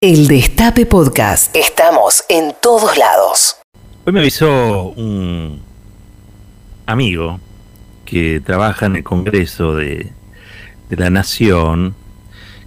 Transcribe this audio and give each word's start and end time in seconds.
El 0.00 0.28
Destape 0.28 0.86
Podcast. 0.86 1.56
Estamos 1.56 2.22
en 2.28 2.54
todos 2.62 2.96
lados. 2.96 3.56
Hoy 4.06 4.12
me 4.12 4.20
avisó 4.20 4.90
un 4.90 5.60
amigo 6.86 7.40
que 8.04 8.38
trabaja 8.38 8.86
en 8.86 8.94
el 8.94 9.02
Congreso 9.02 9.74
de, 9.74 10.12
la 10.90 11.10
Nación 11.10 11.96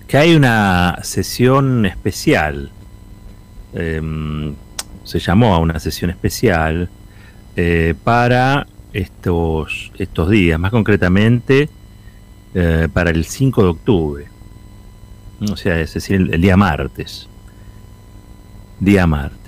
que 0.10 0.18
hay 0.18 0.36
una 0.36 1.00
sesión 1.04 1.86
especial. 1.86 2.70
Em, 3.76 4.54
se 5.06 5.20
llamó 5.20 5.56
a 5.56 5.60
una 5.60 5.80
sesión 5.80 6.12
especial 6.12 6.90
eh, 7.56 7.96
para 8.04 8.68
estos, 8.92 9.94
estos 9.98 10.30
días, 10.30 10.60
más 10.60 10.72
concretamente 10.72 11.70
eh, 12.54 12.90
para 12.92 13.10
el 13.12 13.24
5 13.24 13.64
de 13.64 13.70
octubre 13.70 14.31
o 15.50 15.56
sea, 15.56 15.80
es 15.80 15.94
decir, 15.94 16.30
el, 16.32 16.42
día 16.42 16.56
martes. 16.56 17.28
Día 18.80 19.08
martes. 19.08 19.40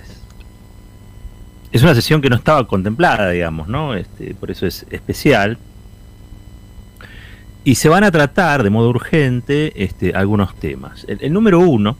Es 1.71 1.83
una 1.83 1.93
sesión 1.93 2.21
que 2.21 2.29
no 2.29 2.35
estaba 2.35 2.65
contemplada, 2.67 3.29
digamos, 3.29 3.67
¿no? 3.67 3.93
Este, 3.93 4.33
por 4.33 4.49
eso 4.49 4.65
es 4.65 4.85
especial. 4.89 5.57
Y 7.63 7.75
se 7.75 7.89
van 7.89 8.03
a 8.03 8.11
tratar 8.11 8.63
de 8.63 8.69
modo 8.69 8.89
urgente 8.89 9.83
este, 9.83 10.13
algunos 10.13 10.55
temas. 10.55 11.05
El, 11.07 11.31
número 11.31 11.59
uno, 11.59 11.95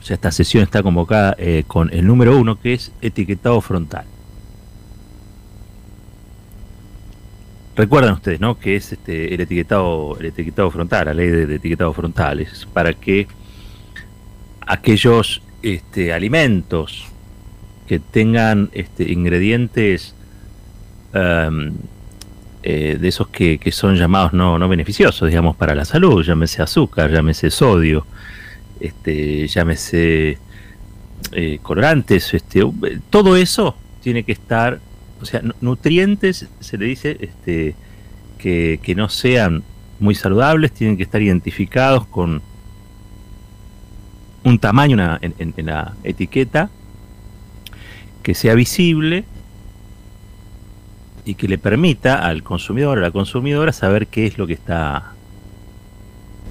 o 0.00 0.02
sea, 0.02 0.14
esta 0.14 0.32
sesión 0.32 0.62
está 0.62 0.82
convocada 0.82 1.34
eh, 1.38 1.64
con 1.66 1.92
el 1.92 2.06
número 2.06 2.36
uno, 2.38 2.58
que 2.60 2.74
es 2.74 2.92
etiquetado 3.00 3.60
frontal. 3.60 4.06
Recuerdan 7.76 8.14
ustedes, 8.14 8.40
¿no? 8.40 8.58
Que 8.58 8.76
es 8.76 8.92
este, 8.92 9.34
el 9.34 9.40
etiquetado, 9.40 10.16
el 10.20 10.26
etiquetado 10.26 10.70
frontal, 10.70 11.06
la 11.06 11.14
ley 11.14 11.28
de, 11.28 11.56
etiquetado 11.56 11.92
frontal, 11.92 12.40
es 12.40 12.66
para 12.72 12.92
que 12.92 13.26
aquellos 14.60 15.42
este, 15.62 16.12
alimentos 16.12 17.06
que 17.88 17.98
tengan 17.98 18.70
este, 18.72 19.10
ingredientes 19.10 20.14
em, 21.12 21.72
eh, 22.62 22.96
de 22.98 23.08
esos 23.08 23.28
que, 23.28 23.60
son 23.72 23.96
llamados 23.96 24.32
no, 24.32 24.58
no 24.58 24.68
beneficiosos, 24.68 25.28
digamos, 25.28 25.56
para 25.56 25.74
la 25.74 25.84
salud, 25.84 26.24
llámese 26.24 26.62
azúcar, 26.62 27.10
llámese 27.10 27.50
sodio, 27.50 28.06
este, 28.78 29.48
llámese 29.48 30.38
eh, 31.32 31.58
colorantes, 31.60 32.32
este, 32.32 32.62
todo 33.10 33.36
eso 33.36 33.76
tiene 34.00 34.22
que 34.22 34.32
estar 34.32 34.78
o 35.20 35.24
sea, 35.24 35.42
nutrientes 35.60 36.48
se 36.60 36.78
le 36.78 36.86
dice 36.86 37.16
este, 37.20 37.74
que, 38.38 38.94
no 38.96 39.08
sean 39.08 39.62
muy 40.00 40.14
saludables, 40.14 40.72
tienen 40.72 40.96
que 40.96 41.02
estar 41.02 41.22
identificados 41.22 42.06
con 42.06 42.42
un 44.42 44.58
tamaño 44.58 45.18
en, 45.22 45.54
la 45.56 45.94
etiqueta 46.04 46.68
que 48.22 48.34
sea 48.34 48.54
visible 48.54 49.24
y 51.24 51.36
que 51.36 51.48
le 51.48 51.56
permita 51.56 52.16
al 52.26 52.42
consumidor 52.42 52.98
o 52.98 53.00
a 53.00 53.04
la 53.04 53.10
consumidora 53.10 53.72
saber 53.72 54.08
qué 54.08 54.26
es 54.26 54.36
lo 54.36 54.46
que 54.46 54.52
está 54.52 55.12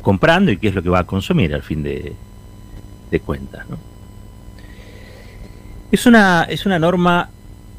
comprando 0.01 0.51
y 0.51 0.57
qué 0.57 0.69
es 0.69 0.75
lo 0.75 0.81
que 0.81 0.89
va 0.89 0.99
a 0.99 1.03
consumir 1.05 1.53
al 1.53 1.61
fin 1.61 1.83
de, 1.83 2.15
de 3.11 3.19
cuentas. 3.19 3.67
Es, 5.91 6.07
una, 6.07 6.43
es 6.45 6.65
una 6.65 6.79
norma 6.79 7.29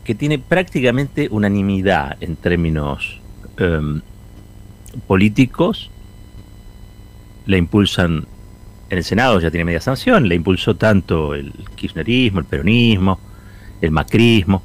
que 0.05 0.15
tiene 0.15 0.39
prácticamente 0.39 1.29
unanimidad 1.31 2.17
en 2.21 2.37
términos 2.37 3.21
em, 3.57 4.01
políticos. 5.07 5.91
La 7.47 7.57
impulsan 7.57 8.27
en 8.91 8.99
el 8.99 9.05
Senado, 9.05 9.41
ya 9.41 9.51
tiene 9.51 9.65
media 9.65 9.81
sanción, 9.81 10.29
la 10.29 10.35
impulsó 10.35 10.77
tanto 10.77 11.35
el 11.35 11.53
kirchnerismo, 11.75 12.41
el 12.41 12.47
peronismo, 12.47 13.19
el 13.81 13.91
macrismo. 13.91 14.63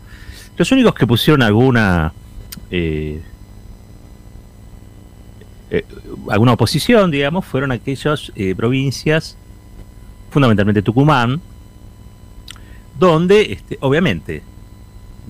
Los 0.58 0.72
únicos 0.72 0.94
que 0.94 1.08
pusieron 1.08 1.42
alguna 1.42 2.14
eh, 2.70 3.22
eh, 5.72 5.86
alguna 6.30 6.54
oposición, 6.54 7.12
digamos, 7.12 7.46
fueron 7.46 7.72
aquellas 7.72 8.32
eh, 8.36 8.56
provincias, 8.56 9.38
fundamentalmente 10.32 10.82
Tucumán, 10.82 11.42
donde, 12.98 13.54
este, 13.54 13.78
obviamente, 13.82 14.42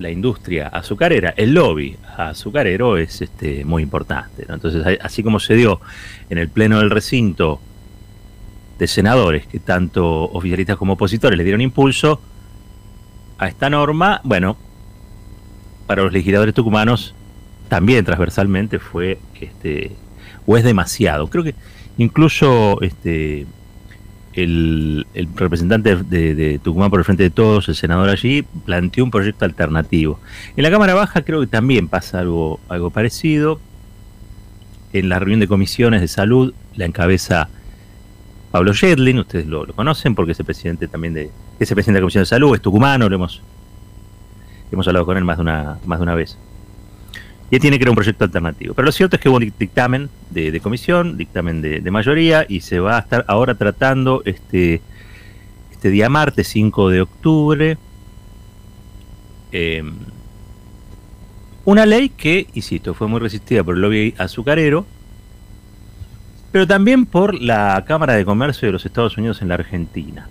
la 0.00 0.10
industria 0.10 0.68
azucarera, 0.68 1.34
el 1.36 1.52
lobby 1.52 1.96
azucarero 2.16 2.96
es 2.96 3.20
este, 3.20 3.64
muy 3.66 3.82
importante. 3.82 4.46
Entonces, 4.48 4.98
así 5.02 5.22
como 5.22 5.38
se 5.38 5.54
dio 5.54 5.80
en 6.30 6.38
el 6.38 6.48
pleno 6.48 6.78
del 6.78 6.90
recinto 6.90 7.60
de 8.78 8.86
senadores, 8.86 9.46
que 9.46 9.60
tanto 9.60 10.24
oficialistas 10.24 10.78
como 10.78 10.94
opositores 10.94 11.36
le 11.36 11.44
dieron 11.44 11.60
impulso 11.60 12.20
a 13.36 13.46
esta 13.46 13.68
norma, 13.68 14.22
bueno, 14.24 14.56
para 15.86 16.02
los 16.02 16.12
legisladores 16.12 16.54
tucumanos 16.54 17.14
también 17.68 18.04
transversalmente 18.04 18.78
fue 18.78 19.18
este 19.38 19.92
o 20.46 20.56
es 20.56 20.64
demasiado. 20.64 21.28
Creo 21.28 21.44
que 21.44 21.54
incluso 21.98 22.80
este 22.80 23.46
el, 24.34 25.06
representante 25.34 25.96
de, 25.96 26.60
Tucumán 26.62 26.90
por 26.90 27.00
el 27.00 27.04
Frente 27.04 27.24
de 27.24 27.30
Todos, 27.30 27.68
el 27.68 27.74
senador 27.74 28.08
allí, 28.08 28.42
planteó 28.64 29.04
un 29.04 29.10
proyecto 29.10 29.44
alternativo. 29.44 30.20
En 30.56 30.62
la 30.62 30.70
Cámara 30.70 30.94
Baja 30.94 31.22
creo 31.22 31.40
que 31.40 31.46
también 31.46 31.88
pasa 31.88 32.20
algo, 32.20 32.60
parecido. 32.92 33.60
En 34.92 35.08
la 35.08 35.18
reunión 35.18 35.40
de 35.40 35.46
comisiones 35.46 36.00
de 36.00 36.08
salud 36.08 36.52
la 36.74 36.84
encabeza 36.84 37.48
Pablo 38.50 38.72
Yedlin, 38.72 39.20
ustedes 39.20 39.46
lo, 39.46 39.66
conocen 39.68 40.16
porque 40.16 40.32
es 40.32 40.40
el 40.40 40.46
presidente 40.46 40.88
también 40.88 41.14
de, 41.14 41.30
es 41.60 41.70
el 41.70 41.74
presidente 41.76 41.92
de 41.92 42.00
la 42.00 42.04
Comisión 42.04 42.22
de 42.22 42.26
Salud, 42.26 42.54
es 42.56 42.60
tucumano, 42.60 43.08
lo 43.08 43.14
hemos, 43.14 43.40
hemos 44.72 44.88
hablado 44.88 45.06
con 45.06 45.16
él 45.16 45.24
más 45.24 45.36
de 45.36 45.42
una, 45.42 45.78
más 45.84 46.00
de 46.00 46.02
una 46.02 46.14
vez 46.16 46.36
y 47.50 47.58
tiene 47.58 47.78
que 47.78 47.82
era 47.82 47.90
un 47.90 47.96
proyecto 47.96 48.24
alternativo. 48.24 48.74
Pero 48.74 48.86
lo 48.86 48.92
cierto 48.92 49.16
es 49.16 49.22
que 49.22 49.28
hubo 49.28 49.38
un 49.38 49.52
dictamen 49.58 50.08
de, 50.30 50.60
comisión, 50.60 51.16
dictamen 51.16 51.60
de, 51.60 51.90
mayoría, 51.90 52.46
y 52.48 52.60
se 52.60 52.78
va 52.78 52.96
a 52.96 53.00
estar 53.00 53.24
ahora 53.26 53.54
tratando 53.56 54.22
este, 54.24 54.80
este 55.72 55.90
día 55.90 56.08
martes 56.08 56.46
5 56.48 56.90
de 56.90 57.00
octubre 57.00 57.78
em, 59.50 59.94
una 61.64 61.86
ley 61.86 62.08
que, 62.08 62.46
insisto, 62.54 62.94
fue 62.94 63.08
muy 63.08 63.20
resistida 63.20 63.64
por 63.64 63.74
el 63.74 63.82
lobby 63.82 64.14
azucarero, 64.16 64.86
pero 66.52 66.66
también 66.66 67.04
por 67.04 67.34
la 67.34 67.84
Cámara 67.86 68.14
de 68.14 68.24
Comercio 68.24 68.66
de 68.66 68.72
los 68.72 68.86
Estados 68.86 69.16
Unidos 69.18 69.42
en 69.42 69.48
la 69.48 69.54
Argentina. 69.54 70.28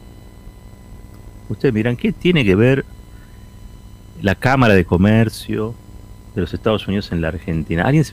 Ustedes 1.50 1.74
miran, 1.74 1.97
¿qué 1.97 2.12
tiene 2.12 2.46
que 2.46 2.56
ver 2.56 2.86
la 4.22 4.36
Cámara 4.36 4.74
de 4.74 4.86
Comercio 4.86 5.75
de 6.40 6.46
los 6.46 6.54
Estados 6.54 6.88
Unidos 6.88 7.12
en 7.12 7.22
la 7.22 7.30
Argentina. 7.30 7.84
Alguien 7.84 8.06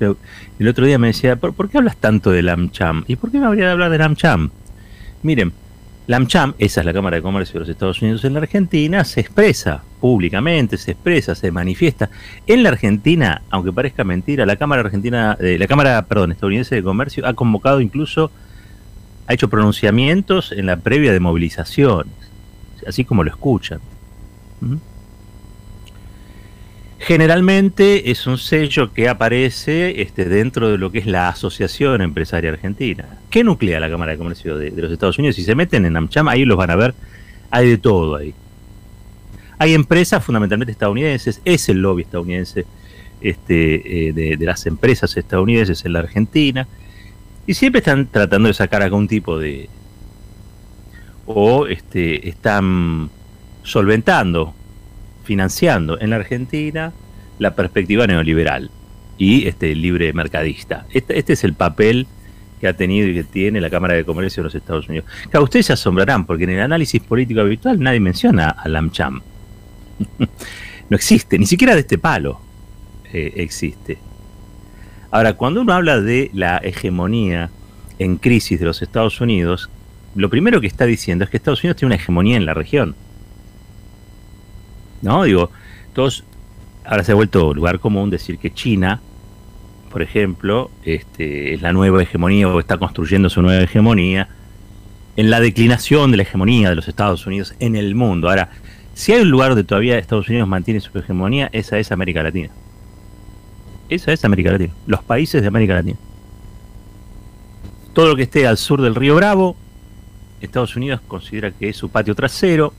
el 0.58 0.68
otro 0.68 0.86
día 0.86 0.98
me 0.98 1.08
decía, 1.08 1.36
¿por, 1.36 1.68
qué 1.68 1.78
hablas 1.78 1.96
tanto 1.96 2.30
del 2.30 2.48
AmCham? 2.48 3.04
¿Y 3.06 3.16
por 3.16 3.30
qué 3.30 3.38
me 3.38 3.46
habría 3.46 3.66
de 3.66 3.72
hablar 3.72 3.90
del 3.90 4.02
AmCham? 4.02 4.50
Miren, 5.22 5.52
la 6.06 6.18
esa 6.58 6.80
es 6.80 6.84
la 6.86 6.92
Cámara 6.92 7.16
de 7.16 7.22
Comercio 7.22 7.54
de 7.54 7.60
los 7.60 7.68
Estados 7.68 8.00
Unidos 8.00 8.24
en 8.24 8.34
la 8.34 8.38
Argentina, 8.38 9.04
se 9.04 9.20
expresa 9.20 9.82
públicamente, 10.00 10.76
se 10.76 10.92
expresa, 10.92 11.34
se 11.34 11.50
manifiesta. 11.50 12.10
En 12.46 12.62
la 12.62 12.68
Argentina, 12.68 13.42
aunque 13.50 13.72
parezca 13.72 14.04
mentira, 14.04 14.46
la 14.46 14.54
Cámara 14.54 14.82
Argentina, 14.82 15.36
eh, 15.40 15.56
la 15.58 15.66
Cámara, 15.66 16.00
perdón, 16.02 16.30
estadounidense 16.30 16.76
de 16.76 16.82
Comercio 16.84 17.26
ha 17.26 17.34
convocado 17.34 17.80
incluso, 17.80 18.30
ha 19.26 19.34
hecho 19.34 19.50
pronunciamientos 19.50 20.52
en 20.52 20.66
la 20.66 20.76
previa 20.76 21.12
de 21.12 21.18
movilizaciones, 21.18 22.12
así 22.86 23.04
como 23.04 23.24
lo 23.24 23.30
escuchan. 23.30 23.80
Generalmente 26.98 28.10
es 28.10 28.26
un 28.26 28.38
sello 28.38 28.92
que 28.92 29.08
aparece 29.08 30.00
este, 30.00 30.24
dentro 30.24 30.70
de 30.70 30.78
lo 30.78 30.90
que 30.90 30.98
es 30.98 31.06
la 31.06 31.28
Asociación 31.28 32.00
Empresaria 32.00 32.50
Argentina. 32.50 33.04
¿Qué 33.28 33.44
nuclea 33.44 33.80
la 33.80 33.90
Cámara 33.90 34.12
de 34.12 34.18
Comercio 34.18 34.56
de, 34.56 34.70
los 34.70 34.90
Estados 34.90 35.18
Unidos? 35.18 35.36
Si 35.36 35.42
se 35.42 35.54
meten 35.54 35.84
en 35.84 35.96
AmCham, 35.96 36.28
ahí 36.28 36.46
los 36.46 36.56
van 36.56 36.70
a 36.70 36.76
ver, 36.76 36.94
hay 37.50 37.68
de 37.68 37.78
todo 37.78 38.16
ahí. 38.16 38.34
Hay 39.58 39.74
empresas 39.74 40.24
fundamentalmente 40.24 40.72
estadounidenses, 40.72 41.40
es 41.44 41.68
el 41.68 41.78
lobby 41.78 42.02
estadounidense 42.02 42.64
este, 43.20 44.08
eh, 44.08 44.12
de, 44.12 44.46
las 44.46 44.66
empresas 44.66 45.16
estadounidenses 45.16 45.84
en 45.84 45.92
la 45.92 46.00
Argentina, 46.00 46.66
y 47.46 47.54
siempre 47.54 47.80
están 47.80 48.06
tratando 48.06 48.48
de 48.48 48.54
sacar 48.54 48.82
algún 48.82 49.06
tipo 49.06 49.38
de... 49.38 49.68
o 51.26 51.66
este, 51.66 52.28
están 52.28 53.10
solventando 53.62 54.54
financiando 55.26 56.00
en 56.00 56.10
la 56.10 56.16
Argentina 56.16 56.92
la 57.38 57.54
perspectiva 57.54 58.06
neoliberal 58.06 58.70
y 59.18 59.46
este 59.46 59.74
libre 59.74 60.12
mercadista. 60.12 60.86
Este, 60.92 61.18
este, 61.18 61.34
es 61.34 61.44
el 61.44 61.54
papel 61.54 62.06
que 62.60 62.68
ha 62.68 62.72
tenido 62.74 63.08
y 63.08 63.14
que 63.14 63.24
tiene 63.24 63.60
la 63.60 63.68
Cámara 63.68 63.94
de 63.94 64.04
Comercio 64.04 64.42
de 64.42 64.44
los 64.44 64.54
Estados 64.54 64.88
Unidos. 64.88 65.06
Claro, 65.30 65.44
ustedes 65.44 65.66
se 65.66 65.72
asombrarán 65.72 66.24
porque 66.24 66.44
en 66.44 66.50
el 66.50 66.60
análisis 66.60 67.02
político 67.02 67.40
habitual 67.40 67.78
nadie 67.80 68.00
menciona 68.00 68.48
a 68.48 68.68
Lamcham. 68.68 69.20
no 70.18 70.96
existe, 70.96 71.38
ni 71.38 71.46
siquiera 71.46 71.74
de 71.74 71.80
este 71.80 71.98
palo 71.98 72.40
eh, 73.12 73.32
existe. 73.36 73.98
Ahora, 75.10 75.34
cuando 75.34 75.60
uno 75.60 75.72
habla 75.72 76.00
de 76.00 76.30
la 76.34 76.58
hegemonía 76.58 77.50
en 77.98 78.16
crisis 78.16 78.58
de 78.58 78.66
los 78.66 78.82
Estados 78.82 79.20
Unidos, 79.20 79.70
lo 80.14 80.30
primero 80.30 80.60
que 80.60 80.66
está 80.66 80.86
diciendo 80.86 81.24
es 81.24 81.30
que 81.30 81.36
Estados 81.36 81.62
Unidos 81.62 81.76
tiene 81.76 81.94
una 81.94 82.02
hegemonía 82.02 82.36
en 82.36 82.46
la 82.46 82.54
región. 82.54 82.94
¿No? 85.02 85.24
Digo, 85.24 85.50
todos, 85.92 86.24
ahora 86.84 87.04
se 87.04 87.12
ha 87.12 87.14
vuelto 87.14 87.54
lugar 87.54 87.78
común 87.80 88.10
decir 88.10 88.38
que 88.38 88.52
China, 88.52 89.00
por 89.90 90.02
ejemplo, 90.02 90.70
este, 90.84 91.54
es 91.54 91.62
la 91.62 91.72
nueva 91.72 92.02
hegemonía 92.02 92.48
o 92.48 92.60
está 92.60 92.78
construyendo 92.78 93.28
su 93.30 93.42
nueva 93.42 93.62
hegemonía 93.62 94.28
en 95.16 95.30
la 95.30 95.40
declinación 95.40 96.10
de 96.10 96.18
la 96.18 96.22
hegemonía 96.24 96.68
de 96.68 96.76
los 96.76 96.88
Estados 96.88 97.26
Unidos 97.26 97.54
en 97.58 97.76
el 97.76 97.94
mundo. 97.94 98.28
Ahora, 98.28 98.50
si 98.94 99.12
hay 99.12 99.22
un 99.22 99.30
lugar 99.30 99.50
donde 99.50 99.64
todavía 99.64 99.98
Estados 99.98 100.28
Unidos 100.28 100.48
mantiene 100.48 100.80
su 100.80 100.96
hegemonía, 100.98 101.48
esa 101.52 101.78
es 101.78 101.92
América 101.92 102.22
Latina. 102.22 102.50
Esa 103.88 104.12
es 104.12 104.24
América 104.24 104.50
Latina, 104.52 104.74
los 104.86 105.02
países 105.02 105.42
de 105.42 105.48
América 105.48 105.74
Latina. 105.74 105.96
Todo 107.92 108.08
lo 108.08 108.16
que 108.16 108.24
esté 108.24 108.46
al 108.46 108.58
sur 108.58 108.82
del 108.82 108.94
río 108.94 109.14
Bravo, 109.14 109.56
Estados 110.40 110.76
Unidos 110.76 111.00
considera 111.06 111.50
que 111.50 111.68
es 111.68 111.76
su 111.76 111.88
patio 111.88 112.14
trasero. 112.14 112.74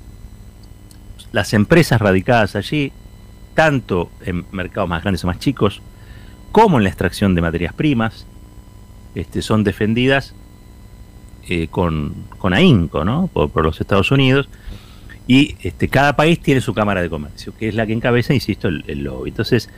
Las 1.31 1.53
empresas 1.53 1.99
radicadas 1.99 2.55
allí, 2.55 2.91
tanto 3.53 4.09
en 4.21 4.45
mercados 4.51 4.89
más 4.89 5.01
grandes 5.01 5.23
o 5.23 5.27
más 5.27 5.39
chicos, 5.39 5.81
como 6.51 6.77
en 6.77 6.83
la 6.83 6.89
extracción 6.89 7.35
de 7.35 7.41
materias 7.41 7.73
primas, 7.73 8.25
este, 9.15 9.41
son 9.41 9.63
defendidas 9.63 10.33
eh, 11.49 11.67
con, 11.67 12.13
con 12.37 12.53
ahínco 12.53 13.03
¿no? 13.03 13.27
por, 13.27 13.63
los 13.63 13.79
Estados 13.79 14.11
Unidos. 14.11 14.49
Y 15.27 15.55
este, 15.61 15.89
cada 15.89 16.15
país 16.15 16.39
tiene 16.39 16.61
su 16.61 16.73
Cámara 16.73 17.01
de 17.01 17.09
Comercio, 17.09 17.53
que 17.57 17.67
es 17.67 17.75
la 17.75 17.85
que 17.85 17.93
encabeza, 17.93 18.33
insisto, 18.33 18.69
el, 18.69 18.83
el 18.87 19.03
lobby. 19.03 19.29
Entonces, 19.29 19.69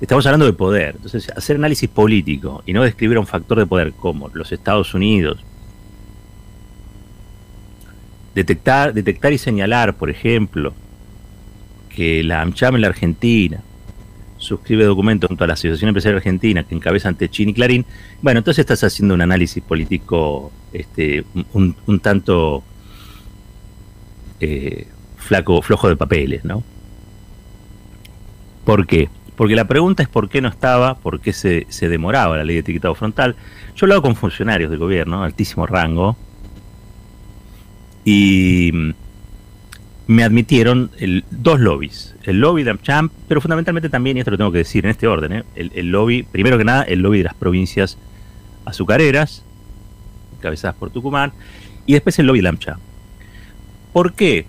estamos 0.00 0.24
hablando 0.26 0.46
de 0.46 0.52
poder. 0.52 0.94
Entonces, 0.96 1.28
hacer 1.30 1.56
análisis 1.56 1.88
político 1.88 2.62
y 2.66 2.72
no 2.72 2.82
describir 2.82 3.16
a 3.16 3.20
un 3.20 3.26
factor 3.26 3.58
de 3.58 3.66
poder 3.66 3.92
como 3.92 4.30
los 4.32 4.52
Estados 4.52 4.94
Unidos, 4.94 5.44
detectar, 8.34 8.92
detectar 8.92 9.32
y 9.32 9.38
señalar, 9.38 9.94
por 9.94 10.10
ejemplo, 10.10 10.74
que 11.88 12.22
la 12.22 12.42
AmCham 12.42 12.74
en 12.74 12.80
la 12.80 12.88
Argentina 12.88 13.62
suscribe 14.36 14.84
documentos 14.84 15.28
junto 15.28 15.44
a 15.44 15.46
la 15.46 15.54
Asociación 15.54 15.88
Empresarial 15.88 16.18
Argentina 16.18 16.64
que 16.64 16.74
encabeza 16.74 17.08
ante 17.08 17.28
Chini 17.28 17.52
y 17.52 17.54
Clarín, 17.54 17.86
bueno, 18.20 18.38
entonces 18.38 18.60
estás 18.60 18.84
haciendo 18.84 19.14
un 19.14 19.22
análisis 19.22 19.62
político 19.62 20.52
este, 20.72 21.24
un, 21.52 22.00
tanto 22.00 22.62
eh, 24.40 24.86
flaco, 25.16 25.62
flojo 25.62 25.88
de 25.88 25.96
papeles, 25.96 26.44
¿no? 26.44 26.62
¿Por 28.64 28.86
qué? 28.86 29.08
Porque 29.36 29.56
la 29.56 29.66
pregunta 29.66 30.02
es 30.02 30.08
por 30.08 30.28
qué 30.28 30.40
no 30.40 30.48
estaba, 30.48 30.96
por 30.96 31.20
qué 31.20 31.32
se, 31.32 31.66
se 31.68 31.88
demoraba 31.88 32.36
la 32.36 32.44
ley 32.44 32.54
de 32.54 32.60
etiquetado 32.60 32.94
frontal. 32.94 33.36
Yo 33.76 33.86
lo 33.86 33.94
hago 33.94 34.02
con 34.02 34.16
funcionarios 34.16 34.70
del 34.70 34.78
gobierno, 34.78 35.22
altísimo 35.22 35.66
rango, 35.66 36.16
y 38.04 38.72
me 40.06 40.22
admitieron 40.22 40.90
dos 41.30 41.60
lobbies, 41.60 42.14
el 42.24 42.40
lobby 42.40 42.62
de 42.62 42.76
pero 43.26 43.40
fundamentalmente 43.40 43.88
también, 43.88 44.16
y 44.16 44.20
esto 44.20 44.30
lo 44.30 44.36
tengo 44.36 44.52
que 44.52 44.58
decir 44.58 44.84
en 44.84 44.90
este 44.90 45.06
orden, 45.06 45.32
¿eh? 45.32 45.44
el, 45.54 45.90
lobby, 45.90 46.22
primero 46.24 46.58
que 46.58 46.64
nada, 46.64 46.82
el 46.82 47.00
lobby 47.00 47.18
de 47.18 47.24
las 47.24 47.34
provincias 47.34 47.96
azucareras, 48.66 49.44
encabezadas 50.36 50.76
por 50.76 50.90
Tucumán, 50.90 51.32
y 51.86 51.94
después 51.94 52.18
el 52.18 52.26
lobby 52.26 52.42
de. 52.42 52.78
¿Por 53.92 54.12
qué? 54.12 54.46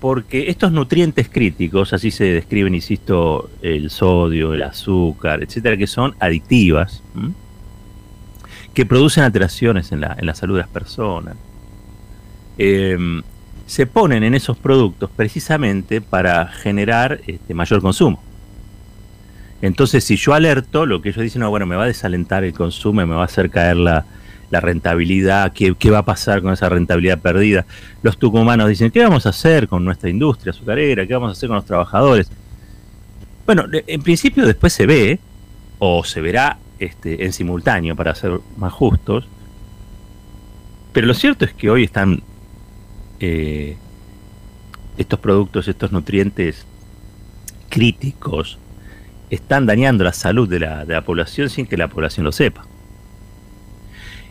Porque 0.00 0.50
estos 0.50 0.72
nutrientes 0.72 1.28
críticos, 1.28 1.92
así 1.92 2.10
se 2.10 2.24
describen, 2.24 2.74
insisto, 2.74 3.50
el 3.62 3.90
sodio, 3.90 4.54
el 4.54 4.62
azúcar, 4.62 5.42
etcétera, 5.42 5.76
que 5.76 5.86
son 5.86 6.16
adictivas, 6.18 7.02
que 8.74 8.84
producen 8.84 9.22
alteraciones 9.24 9.92
en 9.92 10.00
la, 10.00 10.16
en 10.18 10.26
la 10.26 10.34
salud 10.34 10.56
de 10.56 10.62
las 10.62 10.68
personas, 10.68 11.36
Em, 12.58 13.22
se 13.66 13.86
ponen 13.86 14.22
en 14.22 14.34
esos 14.34 14.56
productos 14.56 15.10
precisamente 15.14 16.00
para 16.00 16.46
generar 16.46 17.20
este, 17.26 17.52
mayor 17.52 17.82
consumo. 17.82 18.22
Entonces, 19.60 20.04
si 20.04 20.16
yo 20.16 20.34
alerto, 20.34 20.86
lo 20.86 21.02
que 21.02 21.08
ellos 21.08 21.22
dicen, 21.22 21.40
no, 21.40 21.50
bueno, 21.50 21.66
me 21.66 21.76
va 21.76 21.84
a 21.84 21.86
desalentar 21.86 22.44
el 22.44 22.52
consumo, 22.52 23.04
me 23.06 23.14
va 23.14 23.22
a 23.22 23.24
hacer 23.24 23.50
caer 23.50 23.76
la, 23.76 24.04
rentabilidad, 24.50 25.52
¿qué, 25.52 25.74
¿qué, 25.76 25.90
va 25.90 25.98
a 25.98 26.04
pasar 26.04 26.40
con 26.40 26.52
esa 26.52 26.68
rentabilidad 26.68 27.18
perdida? 27.18 27.66
Los 28.02 28.16
tucumanos 28.16 28.68
dicen, 28.68 28.90
¿qué 28.90 29.02
vamos 29.02 29.26
a 29.26 29.30
hacer 29.30 29.66
con 29.66 29.84
nuestra 29.84 30.08
industria 30.08 30.50
azucarera? 30.50 31.06
¿Qué 31.06 31.12
vamos 31.12 31.30
a 31.30 31.32
hacer 31.32 31.48
con 31.48 31.56
los 31.56 31.66
trabajadores? 31.66 32.30
Bueno, 33.44 33.64
en 33.72 34.02
principio 34.02 34.46
después 34.46 34.72
se 34.72 34.86
ve, 34.86 35.18
o 35.78 36.04
se 36.04 36.20
verá 36.20 36.58
este, 36.78 37.24
en 37.24 37.32
simultáneo 37.32 37.96
para 37.96 38.14
ser 38.14 38.38
más 38.56 38.72
justos, 38.72 39.26
pero 40.92 41.06
lo 41.06 41.14
cierto 41.14 41.44
es 41.44 41.52
que 41.52 41.68
hoy 41.68 41.84
están 41.84 42.22
eh, 43.20 43.76
estos 44.96 45.18
productos, 45.18 45.68
estos 45.68 45.92
nutrientes 45.92 46.66
críticos, 47.68 48.58
están 49.30 49.66
dañando 49.66 50.04
la 50.04 50.12
salud 50.12 50.48
de 50.48 50.60
la, 50.60 51.02
población 51.02 51.50
sin 51.50 51.66
que 51.66 51.76
la 51.76 51.88
población 51.88 52.24
lo 52.24 52.32
sepa. 52.32 52.64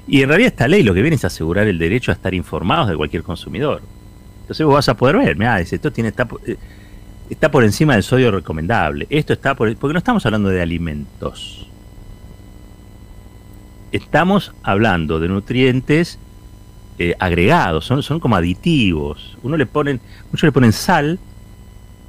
Y 0.08 0.22
en 0.22 0.30
realidad 0.30 0.52
esta 0.54 0.68
ley 0.68 0.84
lo 0.84 0.94
que 0.94 1.02
viene 1.02 1.16
es 1.16 1.26
asegurar 1.26 1.68
el 1.68 1.80
derecho 1.80 2.12
a 2.12 2.14
estar 2.14 2.34
informados 2.34 2.90
de 2.90 2.96
cualquier 2.96 3.24
consumidor. 3.24 3.82
Entonces 4.42 4.66
vos 4.66 4.76
vas 4.76 4.90
a 4.90 4.96
poder 4.96 5.18
ver, 5.18 5.36
mira, 5.36 5.60
esto 5.60 5.92
tiene, 5.92 6.10
está, 6.10 6.28
eh, 6.46 6.58
está 7.30 7.50
por 7.50 7.64
encima 7.64 7.94
del 7.94 8.04
sodio 8.04 8.32
recomendable. 8.32 9.08
Esto 9.10 9.34
está 9.34 9.56
por... 9.56 9.76
Porque 9.78 9.94
no 9.94 9.98
estamos 9.98 10.26
hablando 10.26 10.50
de 10.50 10.62
alimentos. 10.62 11.68
Estamos 13.92 14.54
hablando 14.62 15.20
de 15.20 15.28
nutrientes 15.28 16.20
eh, 16.98 17.14
agregados, 17.20 17.86
son, 17.86 18.02
son 18.04 18.20
como 18.20 18.36
aditivos. 18.36 19.38
Uno 19.44 19.58
le 19.58 19.66
ponen, 19.66 20.00
muchos 20.32 20.44
le 20.44 20.52
ponen 20.52 20.72
sal, 20.72 21.20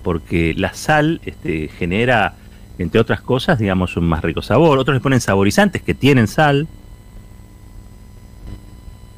porque 0.03 0.55
la 0.57 0.73
sal 0.75 1.21
este, 1.25 1.69
genera, 1.69 2.35
entre 2.79 3.01
otras 3.01 3.21
cosas, 3.21 3.59
digamos, 3.59 3.97
un 3.97 4.05
más 4.05 4.23
rico 4.23 4.43
sabor. 4.43 4.79
Otros 4.79 4.95
le 4.95 5.01
ponen 5.01 5.21
saborizantes 5.21 5.83
que 5.83 5.95
tienen 5.95 6.29
sal. 6.29 6.69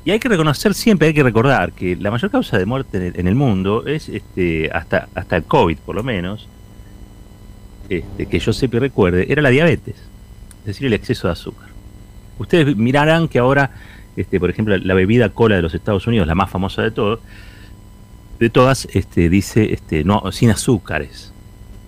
Y 0.07 0.11
hay 0.11 0.19
que 0.19 0.31
reconocer 0.31 0.73
siempre, 0.73 1.09
hay 1.09 1.15
que 1.15 1.23
recordar 1.23 1.73
que 1.73 1.95
la 1.97 2.11
mayor 2.11 2.31
causa 2.31 2.57
de 2.57 2.65
muerte 2.65 3.13
en 3.15 3.29
el, 3.29 3.35
mundo 3.35 3.87
es, 3.87 4.09
este, 4.09 4.71
hasta, 4.73 5.09
hasta 5.15 5.37
el 5.37 5.45
COVID 5.45 5.77
por 5.85 5.97
lo 5.97 6.03
menos, 6.03 6.49
este, 7.91 8.25
que 8.25 8.39
yo 8.39 8.55
sepa 8.55 8.79
y 8.79 8.81
recuerde, 8.81 9.27
era 9.31 9.43
la 9.43 9.51
diabetes, 9.51 9.97
es 10.61 10.65
decir, 10.65 10.87
el 10.87 10.95
exceso 10.95 11.29
de 11.29 11.33
azúcar. 11.33 11.69
Ustedes 12.39 12.75
mirarán 12.75 13.29
que 13.29 13.39
ahora 13.39 13.71
este, 14.21 14.41
por 14.41 14.51
ejemplo, 14.51 14.77
la 14.77 14.95
bebida 14.95 15.29
cola 15.31 15.57
de 15.57 15.63
los 15.63 15.75
Estados 15.75 16.07
Unidos, 16.07 16.27
la 16.27 16.35
más 16.35 16.51
famosa 16.51 16.83
de 16.83 16.91
todos, 16.91 17.21
de 18.39 18.51
todas, 18.51 18.89
este, 18.93 19.29
dice, 19.29 19.73
este, 19.73 20.05
no, 20.05 20.31
sin 20.33 20.51
azúcares, 20.51 21.33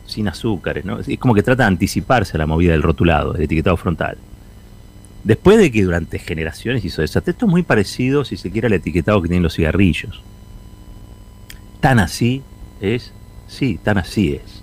sin 0.06 0.28
azúcares, 0.28 0.84
¿no? 0.84 0.98
Es 1.00 1.18
como 1.18 1.34
que 1.34 1.42
trata 1.42 1.64
de 1.64 1.68
anticiparse 1.68 2.36
a 2.36 2.38
la 2.38 2.46
movida 2.46 2.72
del 2.72 2.82
rotulado, 2.82 3.32
del 3.32 3.42
etiquetado 3.42 3.76
frontal. 3.76 4.16
Después 5.22 5.58
de 5.58 5.70
que 5.70 5.82
durante 5.82 6.18
generaciones 6.18 6.84
hizo 6.84 7.02
eso, 7.02 7.18
esto 7.18 7.46
es 7.46 7.50
muy 7.50 7.62
parecido, 7.62 8.24
si 8.24 8.36
se 8.36 8.50
quiere, 8.50 8.68
al 8.68 8.72
etiquetado 8.72 9.20
que 9.20 9.28
tienen 9.28 9.42
los 9.42 9.54
cigarrillos. 9.54 10.22
Tan 11.80 11.98
así 11.98 12.42
es, 12.80 13.12
sí, 13.46 13.78
tan 13.82 13.98
así 13.98 14.34
es. 14.34 14.62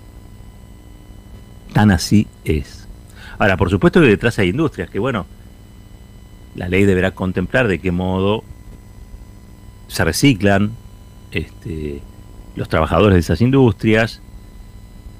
Tan 1.72 1.90
así 1.90 2.26
es. 2.44 2.88
Ahora, 3.38 3.56
por 3.56 3.70
supuesto 3.70 4.00
que 4.00 4.08
detrás 4.08 4.38
hay 4.38 4.48
industrias 4.48 4.90
que, 4.90 4.98
bueno, 4.98 5.26
la 6.58 6.68
ley 6.68 6.84
deberá 6.84 7.12
contemplar 7.12 7.68
de 7.68 7.78
qué 7.78 7.92
modo 7.92 8.42
se 9.86 10.04
reciclan 10.04 10.72
este, 11.30 12.02
los 12.56 12.68
trabajadores 12.68 13.14
de 13.14 13.20
esas 13.20 13.40
industrias 13.40 14.20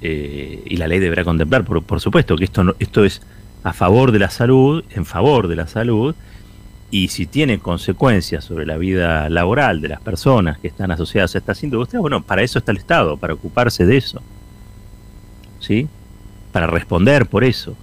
eh, 0.01 0.61
y 0.65 0.75
la 0.75 0.87
ley 0.87 0.99
deberá 0.99 1.23
contemplar, 1.23 1.63
por, 1.63 2.01
supuesto, 2.01 2.35
que 2.35 2.43
esto, 2.43 2.75
esto 2.79 3.05
es 3.05 3.21
a 3.63 3.71
favor 3.71 4.11
de 4.11 4.19
la 4.19 4.29
salud, 4.29 4.83
en 4.91 5.05
favor 5.05 5.47
de 5.47 5.55
la 5.55 5.67
salud, 5.67 6.13
y 6.91 7.07
si 7.07 7.25
tiene 7.25 7.59
consecuencias 7.59 8.43
sobre 8.43 8.65
la 8.65 8.77
vida 8.77 9.29
laboral 9.29 9.79
de 9.79 9.89
las 9.89 10.01
personas 10.01 10.57
que 10.59 10.67
están 10.67 10.91
asociadas 10.91 11.35
a 11.35 11.37
estas 11.37 11.63
industrias, 11.63 12.01
bueno, 12.01 12.21
para 12.21 12.41
eso 12.41 12.59
está 12.59 12.71
el 12.71 12.77
Estado, 12.77 13.15
para 13.15 13.33
ocuparse 13.33 13.85
de 13.85 13.97
eso, 13.97 14.21
¿sí? 15.59 15.87
Para 16.51 16.67
responder 16.67 17.27
por 17.27 17.43
eso. 17.45 17.77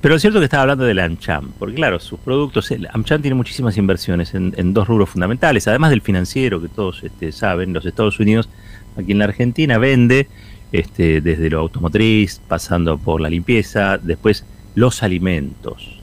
Pero 0.00 0.14
es 0.14 0.20
cierto 0.20 0.38
que 0.38 0.44
estaba 0.44 0.62
hablando 0.62 0.84
de 0.84 0.94
la 0.94 1.04
AmCham, 1.04 1.50
porque 1.58 1.74
claro, 1.74 1.98
sus 1.98 2.20
productos, 2.20 2.72
AmCham 2.92 3.20
tiene 3.20 3.34
muchísimas 3.34 3.76
inversiones 3.76 4.32
en, 4.32 4.72
dos 4.72 4.86
rubros 4.86 5.10
fundamentales, 5.10 5.66
además 5.66 5.90
del 5.90 6.02
financiero 6.02 6.62
que 6.62 6.68
todos 6.68 7.02
este, 7.02 7.32
saben, 7.32 7.72
los 7.72 7.84
Estados 7.84 8.20
Unidos, 8.20 8.48
aquí 8.96 9.10
en 9.10 9.18
la 9.18 9.24
Argentina, 9.24 9.76
vende 9.78 10.28
este, 10.70 11.20
desde 11.20 11.50
lo 11.50 11.58
automotriz, 11.58 12.40
pasando 12.46 12.96
por 12.96 13.20
la 13.20 13.28
limpieza, 13.28 13.98
después 13.98 14.44
los 14.76 15.02
alimentos. 15.02 16.00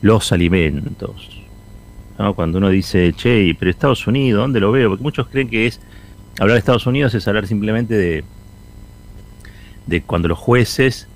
Los 0.00 0.30
alimentos. 0.30 1.30
Cuando 2.36 2.58
uno 2.58 2.68
dice, 2.68 3.12
che, 3.14 3.56
pero 3.58 3.68
Estados 3.68 4.06
Unidos, 4.06 4.40
¿dónde 4.40 4.60
lo 4.60 4.70
veo? 4.70 4.90
Porque 4.90 5.02
muchos 5.02 5.26
creen 5.26 5.48
que 5.48 5.66
es 5.66 5.80
hablar 6.38 6.54
de 6.54 6.58
Estados 6.60 6.86
Unidos 6.86 7.14
es 7.14 7.26
hablar 7.26 7.48
simplemente 7.48 7.94
de, 7.94 8.24
de 9.86 10.02
cuando 10.02 10.28
los 10.28 10.38
jueces 10.38 11.08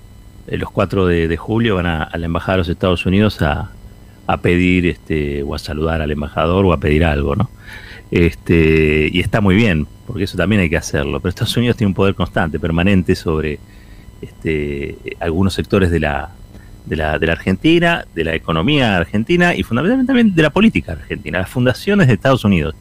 los 0.57 0.71
4 0.71 1.05
de, 1.05 1.37
julio 1.37 1.75
van 1.75 1.85
a, 1.85 2.09
la 2.15 2.25
Embajada 2.25 2.53
de 2.53 2.57
los 2.59 2.69
Estados 2.69 3.05
Unidos 3.05 3.41
a, 3.41 3.71
a 4.27 4.37
pedir 4.37 4.85
este, 4.85 5.43
o 5.43 5.55
a 5.55 5.59
saludar 5.59 6.01
al 6.01 6.11
embajador 6.11 6.65
o 6.65 6.73
a 6.73 6.79
pedir 6.79 7.03
algo, 7.03 7.35
¿no? 7.35 7.49
Este, 8.11 9.09
y 9.11 9.19
está 9.19 9.41
muy 9.41 9.55
bien, 9.55 9.87
porque 10.07 10.23
eso 10.23 10.37
también 10.37 10.61
hay 10.61 10.69
que 10.69 10.77
hacerlo. 10.77 11.19
Pero 11.19 11.29
Estados 11.29 11.57
Unidos 11.57 11.77
tiene 11.77 11.89
un 11.89 11.93
poder 11.93 12.15
constante, 12.15 12.59
permanente 12.59 13.15
sobre 13.15 13.59
este, 14.21 14.97
algunos 15.19 15.53
sectores 15.53 15.91
de 15.91 15.99
la, 15.99 16.29
de 16.85 16.95
la, 16.95 17.19
de 17.19 17.27
la 17.27 17.33
Argentina, 17.33 18.05
de 18.13 18.23
la 18.23 18.35
economía 18.35 18.97
argentina 18.97 19.55
y 19.55 19.63
fundamentalmente 19.63 20.07
también 20.07 20.35
de 20.35 20.41
la 20.41 20.49
política 20.49 20.93
argentina. 20.93 21.39
Las 21.39 21.49
fundaciones 21.49 22.07
de 22.07 22.13
Estados 22.13 22.43
Unidos 22.43 22.75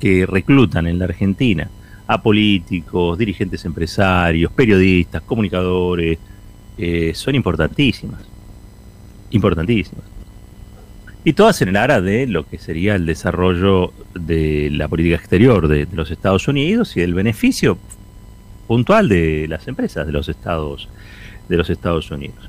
que 0.00 0.26
reclutan 0.26 0.86
en 0.86 0.98
la 0.98 1.06
Argentina 1.06 1.70
a 2.06 2.22
políticos, 2.22 3.18
dirigentes 3.18 3.64
empresarios, 3.64 4.52
periodistas, 4.52 5.22
comunicadores, 5.22 6.18
eh, 6.78 7.12
son 7.14 7.34
importantísimas. 7.34 8.22
Importantísimas. 9.30 10.04
Y 11.24 11.32
todas 11.32 11.60
en 11.60 11.70
el 11.70 11.76
área 11.76 12.00
de 12.00 12.26
lo 12.28 12.46
que 12.46 12.58
sería 12.58 12.94
el 12.94 13.04
desarrollo 13.04 13.92
de 14.14 14.70
la 14.70 14.86
política 14.86 15.16
exterior 15.16 15.66
de, 15.66 15.88
los 15.92 16.10
Estados 16.10 16.46
Unidos 16.46 16.96
y 16.96 17.00
el 17.00 17.14
beneficio 17.14 17.78
puntual 18.68 19.08
de 19.08 19.46
las 19.48 19.66
empresas 19.66 20.06
de 20.06 20.12
los 20.12 20.28
Estados, 20.28 20.88
de 21.48 21.56
los 21.56 21.68
Estados 21.68 22.10
Unidos. 22.12 22.48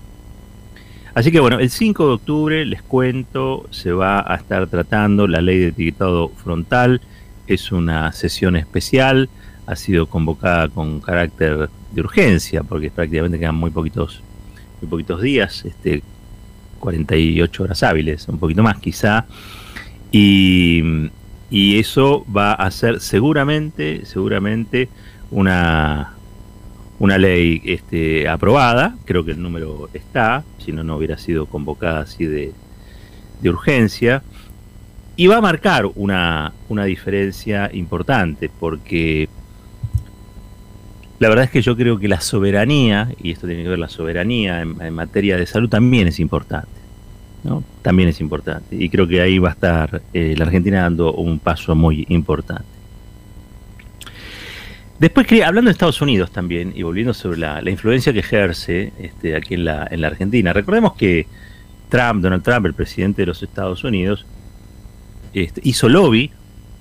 Así 1.15 1.31
que 1.31 1.39
bueno, 1.39 1.57
el 1.57 1.71
5 1.71 2.05
de 2.05 2.13
octubre, 2.13 2.65
les 2.65 2.83
cuento, 2.83 3.65
se 3.71 3.91
va 3.91 4.23
a 4.31 4.35
estar 4.35 4.67
tratando 4.67 5.25
la 5.25 5.41
ley 5.41 5.57
de 5.57 5.67
etiquetado 5.69 6.29
frontal. 6.29 7.01
Es 7.47 7.71
una 7.71 8.11
sesión 8.11 8.55
especial, 8.55 9.27
ha 9.65 9.75
sido 9.75 10.05
convocada 10.05 10.69
con 10.69 10.99
carácter 10.99 11.71
de 11.97 12.01
urgencia, 12.01 12.61
porque 12.61 12.91
prácticamente 12.91 13.39
quedan 13.39 13.55
muy 13.55 13.71
poquitos, 13.71 14.21
muy 14.79 14.87
poquitos 14.87 15.19
días, 15.19 15.65
este, 15.65 16.03
48 16.79 17.63
horas 17.63 17.81
hábiles, 17.81 18.27
un 18.27 18.37
poquito 18.37 18.61
más 18.61 18.77
quizá. 18.77 19.25
Y, 20.11 21.09
y 21.49 21.79
eso 21.79 22.23
va 22.31 22.53
a 22.53 22.69
ser 22.69 23.01
seguramente, 23.01 24.05
seguramente 24.05 24.89
una, 25.31 26.13
una 26.99 27.17
ley 27.17 27.63
este, 27.65 28.27
aprobada, 28.29 28.95
creo 29.05 29.25
que 29.25 29.31
el 29.31 29.41
número 29.41 29.89
está, 29.91 30.43
si 30.59 30.71
no, 30.71 30.83
no 30.83 30.97
hubiera 30.97 31.17
sido 31.17 31.47
convocada 31.47 32.01
así 32.01 32.25
de, 32.25 32.53
de 33.41 33.49
urgencia, 33.49 34.21
y 35.15 35.25
va 35.25 35.37
a 35.37 35.41
marcar 35.41 35.87
una, 35.95 36.53
una, 36.69 36.85
diferencia 36.85 37.71
importante, 37.73 38.51
porque 38.59 39.27
la 41.19 41.29
verdad 41.29 41.45
es 41.45 41.51
que 41.51 41.61
yo 41.61 41.75
creo 41.75 41.97
que 41.97 42.07
la 42.07 42.21
soberanía, 42.21 43.09
y 43.21 43.31
esto 43.31 43.47
tiene 43.47 43.63
que 43.63 43.69
ver 43.69 43.79
la 43.79 43.89
soberanía 43.89 44.61
en, 44.61 44.93
materia 44.93 45.37
de 45.37 45.45
salud, 45.47 45.69
también 45.69 46.07
es 46.07 46.19
importante. 46.19 46.69
¿no? 47.43 47.63
También 47.81 48.09
es 48.09 48.21
importante. 48.21 48.75
Y 48.75 48.89
creo 48.89 49.07
que 49.07 49.21
ahí 49.21 49.39
va 49.39 49.49
a 49.49 49.53
estar 49.53 50.01
eh, 50.13 50.35
la 50.37 50.45
Argentina 50.45 50.81
dando 50.81 51.13
un 51.13 51.39
paso 51.39 51.75
muy 51.75 52.05
importante. 52.09 52.77
Después, 54.99 55.27
hablando 55.43 55.69
de 55.69 55.73
Estados 55.73 56.01
Unidos 56.01 56.31
también, 56.31 56.73
y 56.75 56.81
volviendo 56.81 57.13
sobre 57.13 57.37
la, 57.37 57.61
la 57.61 57.69
influencia 57.69 58.11
que 58.13 58.19
ejerce 58.19 58.93
este, 58.99 59.35
aquí 59.35 59.53
en 59.53 59.65
la, 59.65 59.87
en 59.89 60.01
la, 60.01 60.07
Argentina, 60.07 60.53
recordemos 60.53 60.93
que 60.93 61.27
Trump, 61.89 62.23
Donald 62.23 62.43
Trump, 62.43 62.65
el 62.65 62.73
presidente 62.73 63.21
de 63.21 63.27
los 63.27 63.43
Estados 63.43 63.83
Unidos, 63.83 64.25
este, 65.33 65.61
hizo 65.63 65.87
lobby, 65.87 66.31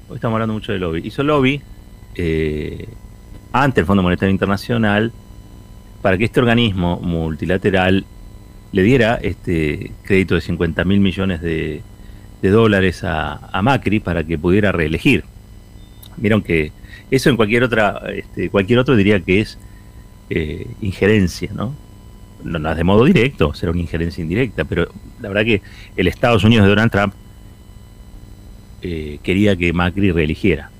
hoy 0.08 0.14
estamos 0.14 0.34
hablando 0.36 0.54
mucho 0.54 0.72
de 0.72 0.78
lobby, 0.78 1.02
hizo 1.04 1.22
lobby 1.22 1.60
eh, 2.14 2.88
ante 3.62 3.80
el 3.80 3.86
Fondo 3.86 4.02
Monetario 4.02 4.32
Internacional 4.32 5.12
para 6.02 6.18
que 6.18 6.24
este 6.24 6.40
organismo 6.40 7.00
multilateral 7.00 8.04
le 8.72 8.82
diera 8.82 9.18
este 9.22 9.92
crédito 10.02 10.34
de 10.34 10.40
50 10.40 10.84
mil 10.84 11.00
millones 11.00 11.40
de, 11.40 11.82
dólares 12.42 13.02
a, 13.02 13.48
a 13.50 13.60
Macri 13.60 13.98
para 13.98 14.22
que 14.22 14.38
pudiera 14.38 14.70
reelegir. 14.70 15.24
Vieron 16.16 16.42
que 16.42 16.70
eso 17.10 17.30
en 17.30 17.36
cualquier 17.36 17.64
otra, 17.64 18.02
este, 18.14 18.50
cualquier 18.50 18.78
otro 18.78 18.94
diría 18.94 19.18
que 19.20 19.40
es 19.40 19.58
eh, 20.30 20.66
injerencia, 20.80 21.50
¿no? 21.54 21.74
¿no? 22.44 22.58
No 22.58 22.70
es 22.70 22.76
de 22.76 22.84
modo 22.84 23.04
directo, 23.04 23.54
será 23.54 23.72
una 23.72 23.80
injerencia 23.80 24.22
indirecta, 24.22 24.64
pero 24.64 24.88
la 25.20 25.28
verdad 25.28 25.44
que 25.44 25.62
el 25.96 26.06
Estados 26.08 26.44
Unidos 26.44 26.64
de 26.64 26.70
Donald 26.70 26.92
Trump 26.92 27.14
eh, 28.82 29.18
quería 29.22 29.56
que 29.56 29.72
Macri 29.72 30.12
reeligiera. 30.12 30.70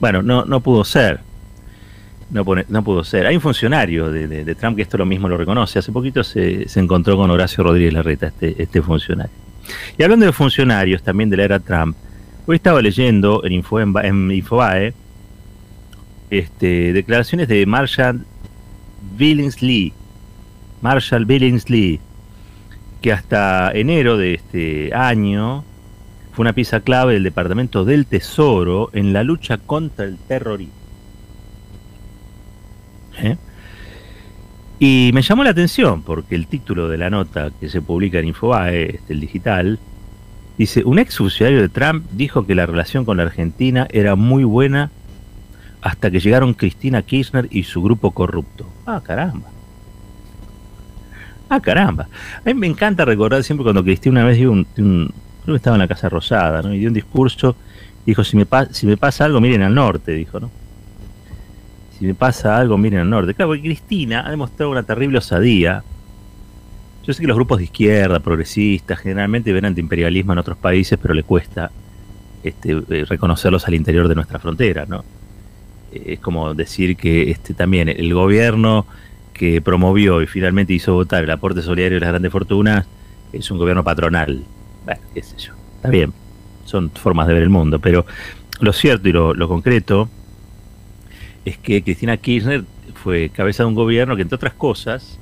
Bueno, 0.00 0.22
no, 0.22 0.44
no 0.44 0.60
pudo 0.60 0.84
ser. 0.84 1.20
No, 2.30 2.44
pone, 2.44 2.64
no 2.68 2.84
pudo 2.84 3.04
ser. 3.04 3.26
Hay 3.26 3.36
un 3.36 3.40
funcionario 3.40 4.10
de, 4.10 4.54
Trump 4.54 4.76
que 4.76 4.82
esto 4.82 4.98
lo 4.98 5.06
mismo 5.06 5.28
lo 5.28 5.36
reconoce. 5.36 5.78
Hace 5.78 5.92
poquito 5.92 6.22
se, 6.22 6.66
encontró 6.76 7.16
con 7.16 7.30
Horacio 7.30 7.64
Rodríguez 7.64 7.94
Larreta, 7.94 8.26
este, 8.26 8.62
este 8.62 8.82
funcionario. 8.82 9.32
Y 9.96 10.02
hablando 10.02 10.26
de 10.26 10.32
funcionarios 10.32 11.02
también 11.02 11.30
de 11.30 11.38
la 11.38 11.44
era 11.44 11.58
Trump, 11.58 11.96
Hoy 12.50 12.56
estaba 12.56 12.80
leyendo 12.80 13.44
en, 13.44 13.52
Info, 13.52 13.78
en, 13.78 13.92
en 14.02 14.30
Infobae 14.30 14.94
este, 16.30 16.94
declaraciones 16.94 17.46
de 17.46 17.66
Marshall 17.66 18.24
Billingsley, 19.18 19.92
Marshall 20.80 21.26
Billingsley, 21.26 22.00
que 23.02 23.12
hasta 23.12 23.70
enero 23.72 24.16
de 24.16 24.32
este 24.32 24.94
año 24.94 25.62
fue 26.32 26.44
una 26.44 26.54
pieza 26.54 26.80
clave 26.80 27.12
del 27.12 27.24
Departamento 27.24 27.84
del 27.84 28.06
Tesoro 28.06 28.88
en 28.94 29.12
la 29.12 29.24
lucha 29.24 29.58
contra 29.58 30.06
el 30.06 30.16
terrorismo. 30.16 30.77
¿Eh? 33.18 33.36
Y 34.78 35.10
me 35.12 35.22
llamó 35.22 35.44
la 35.44 35.50
atención 35.50 36.02
porque 36.02 36.34
el 36.34 36.46
título 36.46 36.88
de 36.88 36.98
la 36.98 37.10
nota 37.10 37.50
que 37.58 37.68
se 37.68 37.82
publica 37.82 38.18
en 38.18 38.28
Infobae, 38.28 38.96
este, 38.96 39.12
el 39.12 39.20
digital, 39.20 39.78
Dice, 40.58 40.82
un 40.84 40.98
ex 40.98 41.16
funcionario 41.16 41.62
de 41.62 41.68
Trump 41.68 42.04
dijo 42.10 42.44
que 42.44 42.56
la 42.56 42.66
relación 42.66 43.04
con 43.04 43.18
la 43.18 43.22
Argentina 43.22 43.86
era 43.92 44.16
muy 44.16 44.42
buena 44.42 44.90
hasta 45.80 46.10
que 46.10 46.18
llegaron 46.18 46.52
Cristina 46.52 47.02
Kirchner 47.02 47.46
y 47.48 47.62
su 47.62 47.80
grupo 47.80 48.10
corrupto. 48.10 48.66
Ah, 48.84 49.00
caramba. 49.00 49.46
Ah, 51.48 51.60
caramba. 51.60 52.08
A 52.38 52.42
mí 52.44 52.54
me 52.54 52.66
encanta 52.66 53.04
recordar 53.04 53.44
siempre 53.44 53.62
cuando 53.62 53.84
Cristina 53.84 54.18
una 54.18 54.24
vez 54.24 54.36
dio 54.36 54.50
un, 54.50 54.66
un 54.78 55.12
creo 55.44 55.54
que 55.54 55.58
estaba 55.58 55.76
en 55.76 55.80
la 55.80 55.88
Casa 55.88 56.08
Rosada, 56.08 56.60
¿no? 56.60 56.74
Y 56.74 56.80
dio 56.80 56.88
un 56.88 56.94
discurso, 56.94 57.54
dijo, 58.04 58.24
si 58.24 58.36
me, 58.36 58.44
si 58.72 58.88
me 58.88 58.96
pasa 58.96 59.26
algo, 59.26 59.40
miren 59.40 59.62
al 59.62 59.74
norte, 59.76 60.10
dijo, 60.10 60.40
¿no? 60.40 60.50
Si 61.98 62.06
me 62.06 62.14
pasa 62.14 62.56
algo, 62.56 62.78
miren 62.78 63.00
al 63.00 63.10
norte. 63.10 63.34
Claro, 63.34 63.50
porque 63.50 63.62
Cristina 63.62 64.26
ha 64.26 64.30
demostrado 64.30 64.70
una 64.70 64.82
terrible 64.82 65.18
osadía 65.18 65.82
yo 67.08 67.14
sé 67.14 67.22
que 67.22 67.26
los 67.26 67.38
grupos 67.38 67.56
de 67.56 67.64
izquierda, 67.64 68.20
progresistas, 68.20 68.98
generalmente 68.98 69.50
ven 69.50 69.64
antiimperialismo 69.64 70.34
en 70.34 70.40
otros 70.40 70.58
países, 70.58 70.98
pero 71.00 71.14
le 71.14 71.22
cuesta 71.22 71.70
este, 72.42 72.72
eh, 72.72 73.06
reconocerlos 73.08 73.66
al 73.66 73.72
interior 73.72 74.08
de 74.08 74.14
nuestra 74.14 74.38
frontera, 74.38 74.84
¿no? 74.86 75.06
Eh, 75.90 76.02
es 76.08 76.18
como 76.18 76.52
decir 76.52 76.98
que 76.98 77.30
este, 77.30 77.54
también 77.54 77.88
el 77.88 78.12
gobierno 78.12 78.84
que 79.32 79.62
promovió 79.62 80.20
y 80.20 80.26
finalmente 80.26 80.74
hizo 80.74 80.92
votar 80.92 81.24
el 81.24 81.30
aporte 81.30 81.62
solidario 81.62 81.96
de 81.96 82.00
las 82.00 82.10
grandes 82.10 82.30
fortunas 82.30 82.86
es 83.32 83.50
un 83.50 83.56
gobierno 83.56 83.82
patronal. 83.82 84.44
Bueno, 84.84 85.00
qué 85.14 85.22
sé 85.22 85.38
yo. 85.38 85.54
Está 85.76 85.88
bien, 85.88 86.12
son 86.66 86.90
formas 86.90 87.26
de 87.26 87.32
ver 87.32 87.42
el 87.42 87.48
mundo, 87.48 87.78
pero 87.78 88.04
lo 88.60 88.74
cierto 88.74 89.08
y 89.08 89.12
lo, 89.12 89.32
lo 89.32 89.48
concreto 89.48 90.10
es 91.48 91.58
que 91.58 91.82
Cristina 91.82 92.16
Kirchner 92.16 92.64
fue 92.94 93.30
cabeza 93.30 93.62
de 93.62 93.68
un 93.68 93.74
gobierno 93.74 94.16
que, 94.16 94.22
entre 94.22 94.36
otras 94.36 94.54
cosas, 94.54 95.18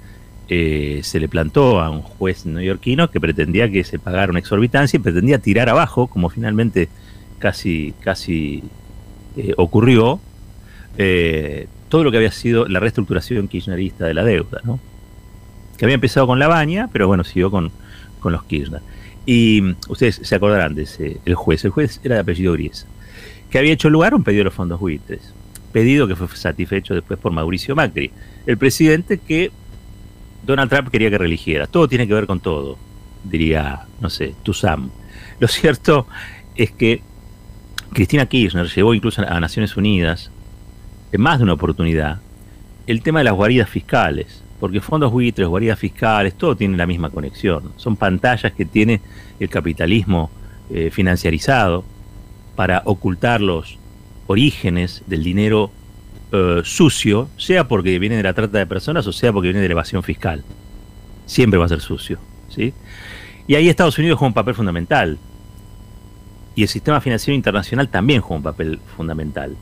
eh, 0.48 1.00
se 1.02 1.18
le 1.18 1.28
plantó 1.28 1.80
a 1.80 1.90
un 1.90 2.02
juez 2.02 2.46
neoyorquino 2.46 3.10
que 3.10 3.20
pretendía 3.20 3.70
que 3.70 3.82
se 3.84 3.98
pagara 3.98 4.30
una 4.30 4.38
exorbitancia 4.38 4.96
y 4.96 5.00
pretendía 5.00 5.38
tirar 5.38 5.68
abajo, 5.68 6.06
como 6.06 6.28
finalmente 6.28 6.88
casi, 7.38 7.94
casi 8.00 8.62
eh, 9.36 9.54
ocurrió, 9.56 10.20
eh, 10.98 11.66
todo 11.88 12.04
lo 12.04 12.10
que 12.10 12.16
había 12.16 12.32
sido 12.32 12.66
la 12.66 12.80
reestructuración 12.80 13.48
kirchnerista 13.48 14.06
de 14.06 14.14
la 14.14 14.24
deuda, 14.24 14.62
que 15.76 15.84
había 15.84 15.94
empezado 15.94 16.26
con 16.26 16.38
la 16.38 16.48
baña, 16.48 16.88
pero 16.92 17.06
bueno, 17.06 17.24
siguió 17.24 17.50
con, 17.50 17.70
con 18.20 18.32
los 18.32 18.44
Kirchner. 18.44 18.80
Y 19.26 19.60
mm, 19.62 19.76
ustedes 19.88 20.20
se 20.22 20.34
acordarán 20.34 20.74
de 20.74 20.82
ese, 20.82 21.18
el 21.24 21.34
juez, 21.34 21.64
el 21.64 21.70
juez 21.70 22.00
era 22.02 22.16
de 22.16 22.20
apellido 22.22 22.52
Griesa, 22.54 22.86
que 23.50 23.58
había 23.58 23.72
hecho 23.72 23.90
lugar 23.90 24.14
un 24.14 24.24
pedido 24.24 24.40
de 24.40 24.44
los 24.44 24.54
fondos 24.54 24.80
buitres, 24.80 25.32
pedido 25.76 26.08
que 26.08 26.16
fue 26.16 26.26
satisfecho 26.28 26.94
después 26.94 27.18
por 27.18 27.32
Mauricio 27.32 27.76
Macri, 27.76 28.10
el 28.46 28.56
presidente 28.56 29.18
que 29.18 29.50
Donald 30.42 30.70
Trump 30.70 30.88
quería 30.88 31.10
que 31.10 31.18
religiera. 31.18 31.66
Todo 31.66 31.86
tiene 31.86 32.08
que 32.08 32.14
ver 32.14 32.26
con 32.26 32.40
todo, 32.40 32.78
diría, 33.22 33.82
no 34.00 34.08
sé, 34.08 34.34
Tuzam. 34.42 34.88
Lo 35.38 35.46
cierto 35.48 36.06
es 36.54 36.70
que 36.70 37.02
Cristina 37.92 38.24
Kirchner 38.24 38.68
llevó 38.68 38.94
incluso 38.94 39.20
a 39.20 39.38
Naciones 39.38 39.76
Unidas, 39.76 40.30
en 41.12 41.20
más 41.20 41.36
de 41.36 41.44
una 41.44 41.52
oportunidad, 41.52 42.22
el 42.86 43.02
tema 43.02 43.20
de 43.20 43.24
las 43.24 43.34
guaridas 43.34 43.68
fiscales. 43.68 44.42
Porque 44.58 44.80
fondos 44.80 45.12
buitres, 45.12 45.46
guaridas 45.46 45.78
fiscales, 45.78 46.38
todo 46.38 46.56
tiene 46.56 46.78
la 46.78 46.86
misma 46.86 47.10
conexión. 47.10 47.74
Son 47.76 47.96
pantallas 47.96 48.50
que 48.54 48.64
tiene 48.64 49.02
el 49.38 49.50
capitalismo 49.50 50.30
eh, 50.70 50.88
financiarizado 50.90 51.84
para 52.54 52.80
ocultar 52.86 53.42
los 53.42 53.78
orígenes 54.26 55.02
del 55.06 55.22
dinero 55.22 55.70
uh, 56.32 56.62
sucio, 56.64 57.28
sea 57.36 57.68
porque 57.68 57.98
viene 57.98 58.16
de 58.16 58.22
la 58.22 58.34
trata 58.34 58.58
de 58.58 58.66
personas 58.66 59.06
o 59.06 59.12
sea 59.12 59.32
porque 59.32 59.48
viene 59.48 59.60
de 59.60 59.68
la 59.68 59.72
evasión 59.72 60.02
fiscal. 60.02 60.44
Siempre 61.26 61.58
va 61.58 61.66
a 61.66 61.68
ser 61.68 61.80
sucio. 61.80 62.18
¿sí? 62.48 62.72
Y 63.46 63.54
ahí 63.54 63.68
Estados 63.68 63.98
Unidos 63.98 64.18
juega 64.18 64.28
un 64.28 64.34
papel 64.34 64.54
fundamental. 64.54 65.18
Y 66.54 66.62
el 66.62 66.68
sistema 66.68 67.00
financiero 67.00 67.34
internacional 67.34 67.88
también 67.88 68.22
juega 68.22 68.38
un 68.38 68.42
papel 68.42 68.80
fundamental. 68.96 69.56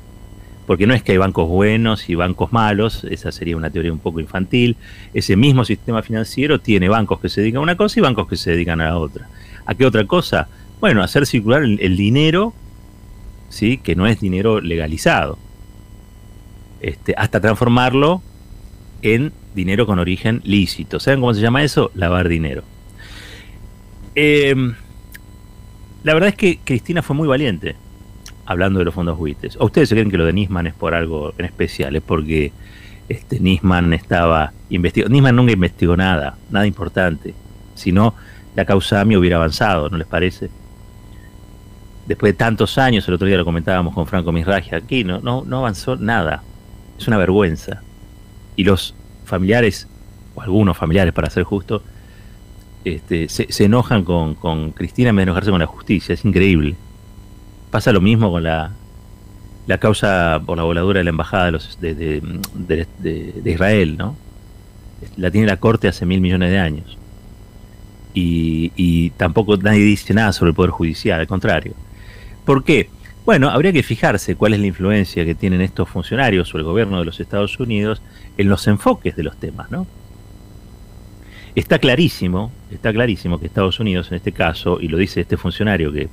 Porque 0.66 0.86
no 0.86 0.94
es 0.94 1.02
que 1.02 1.12
hay 1.12 1.18
bancos 1.18 1.48
buenos 1.48 2.08
y 2.08 2.14
bancos 2.14 2.52
malos, 2.52 3.04
esa 3.04 3.30
sería 3.32 3.56
una 3.56 3.68
teoría 3.68 3.92
un 3.92 3.98
poco 3.98 4.20
infantil. 4.20 4.76
Ese 5.12 5.36
mismo 5.36 5.64
sistema 5.64 6.02
financiero 6.02 6.60
tiene 6.60 6.88
bancos 6.88 7.20
que 7.20 7.28
se 7.28 7.42
dedican 7.42 7.58
a 7.58 7.62
una 7.62 7.76
cosa 7.76 7.98
y 7.98 8.02
bancos 8.02 8.28
que 8.28 8.36
se 8.36 8.52
dedican 8.52 8.80
a 8.80 8.86
la 8.86 8.98
otra. 8.98 9.28
¿A 9.66 9.74
qué 9.74 9.84
otra 9.84 10.06
cosa? 10.06 10.48
Bueno, 10.80 11.02
hacer 11.02 11.26
circular 11.26 11.62
el, 11.62 11.96
dinero, 11.96 12.54
¿sí? 13.54 13.78
que 13.78 13.94
no 13.94 14.06
es 14.06 14.20
dinero 14.20 14.60
legalizado, 14.60 15.38
este, 16.80 17.14
hasta 17.16 17.40
transformarlo 17.40 18.20
en 19.00 19.32
dinero 19.54 19.86
con 19.86 19.98
origen 19.98 20.40
lícito. 20.44 20.98
¿Saben 20.98 21.20
cómo 21.20 21.32
se 21.32 21.40
llama 21.40 21.62
eso? 21.62 21.92
Lavar 21.94 22.28
dinero. 22.28 22.64
Em, 24.16 24.74
la 26.02 26.14
verdad 26.14 26.30
es 26.30 26.34
que 26.34 26.58
Cristina 26.64 27.02
fue 27.02 27.14
muy 27.14 27.28
valiente 27.28 27.76
hablando 28.44 28.80
de 28.80 28.86
los 28.86 28.94
fondos 28.94 29.16
buitres. 29.16 29.56
¿O 29.56 29.66
ustedes 29.66 29.88
creen 29.88 30.10
que 30.10 30.18
lo 30.18 30.26
de 30.26 30.32
Nisman 30.32 30.66
es 30.66 30.74
por 30.74 30.94
algo 30.94 31.32
en 31.38 31.44
especial? 31.44 31.94
Es 31.94 32.02
porque 32.02 32.52
este, 33.08 33.38
Nisman 33.38 33.92
estaba 33.92 34.52
investigando. 34.68 35.14
Nisman 35.14 35.36
nunca 35.36 35.52
investigó 35.52 35.96
nada, 35.96 36.36
nada 36.50 36.66
importante. 36.66 37.34
Si 37.74 37.92
no, 37.92 38.14
la 38.56 38.64
causa 38.64 39.00
AMI 39.00 39.16
hubiera 39.16 39.36
avanzado, 39.36 39.88
¿no 39.90 39.96
les 39.96 40.06
parece? 40.08 40.50
Después 42.06 42.34
de 42.34 42.36
tantos 42.36 42.76
años, 42.76 43.08
el 43.08 43.14
otro 43.14 43.26
día 43.26 43.36
lo 43.36 43.44
comentábamos 43.44 43.94
con 43.94 44.06
Franco 44.06 44.30
Misragia, 44.30 44.78
aquí 44.78 45.04
no, 45.04 45.20
no, 45.20 45.42
no 45.46 45.58
avanzó 45.58 45.96
nada. 45.96 46.42
Es 46.98 47.08
una 47.08 47.16
vergüenza. 47.16 47.82
Y 48.56 48.64
los 48.64 48.94
familiares, 49.24 49.88
o 50.34 50.42
algunos 50.42 50.76
familiares 50.76 51.14
para 51.14 51.30
ser 51.30 51.44
justo, 51.44 51.82
este, 52.84 53.28
se, 53.30 53.64
enojan 53.64 54.04
con, 54.04 54.72
Cristina 54.72 55.10
en 55.10 55.16
vez 55.16 55.22
de 55.22 55.30
enojarse 55.30 55.50
con 55.50 55.60
la 55.60 55.66
justicia. 55.66 56.12
Es 56.12 56.24
increíble. 56.24 56.76
Pasa 57.70 57.90
lo 57.92 58.02
mismo 58.02 58.30
con 58.30 58.42
la, 58.42 58.72
la 59.66 59.78
causa 59.78 60.42
por 60.44 60.58
la 60.58 60.64
voladura 60.64 60.98
de 60.98 61.04
la 61.04 61.10
embajada 61.10 61.46
de, 61.46 61.52
los, 61.52 61.78
de, 61.80 63.42
Israel, 63.44 63.96
¿no? 63.96 64.16
La 65.16 65.30
tiene 65.30 65.46
la 65.46 65.56
corte 65.56 65.88
hace 65.88 66.04
mil 66.04 66.20
millones 66.20 66.50
de 66.50 66.58
años. 66.58 66.98
Y, 68.12 68.72
y, 68.76 69.10
tampoco 69.10 69.56
nadie 69.56 69.80
dice 69.80 70.14
nada 70.14 70.32
sobre 70.32 70.50
el 70.50 70.54
Poder 70.54 70.70
Judicial, 70.70 71.18
al 71.18 71.26
contrario. 71.26 71.74
¿Por 72.44 72.64
qué? 72.64 72.88
Bueno, 73.24 73.48
habría 73.48 73.72
que 73.72 73.82
fijarse 73.82 74.36
cuál 74.36 74.52
es 74.52 74.60
la 74.60 74.66
influencia 74.66 75.24
que 75.24 75.34
tienen 75.34 75.62
estos 75.62 75.88
funcionarios 75.88 76.54
o 76.54 76.58
el 76.58 76.64
gobierno 76.64 76.98
de 76.98 77.06
los 77.06 77.20
Estados 77.20 77.58
Unidos 77.58 78.02
en 78.36 78.48
los 78.48 78.66
enfoques 78.66 79.16
de 79.16 79.22
los 79.22 79.38
temas, 79.38 79.70
¿no? 79.70 79.86
Está 81.54 81.78
clarísimo, 81.78 82.52
está 82.70 82.92
clarísimo 82.92 83.40
que 83.40 83.46
Estados 83.46 83.80
Unidos 83.80 84.08
en 84.10 84.16
este 84.16 84.32
caso, 84.32 84.78
y 84.80 84.88
lo 84.88 84.98
dice 84.98 85.22
este 85.22 85.36
funcionario 85.38 85.90
que 85.92 86.08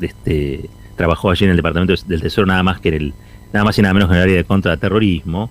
este, 0.00 0.68
trabajó 0.96 1.30
allí 1.30 1.44
en 1.44 1.52
el 1.52 1.56
Departamento 1.56 1.94
del 2.06 2.20
Tesoro 2.20 2.46
nada 2.46 2.62
más 2.62 2.80
que 2.80 2.88
en 2.88 2.94
el, 2.94 3.14
nada 3.54 3.64
más 3.64 3.78
y 3.78 3.82
nada 3.82 3.94
menos 3.94 4.10
en 4.10 4.16
el 4.16 4.22
área 4.22 4.36
de 4.36 4.44
contraterrorismo, 4.44 5.48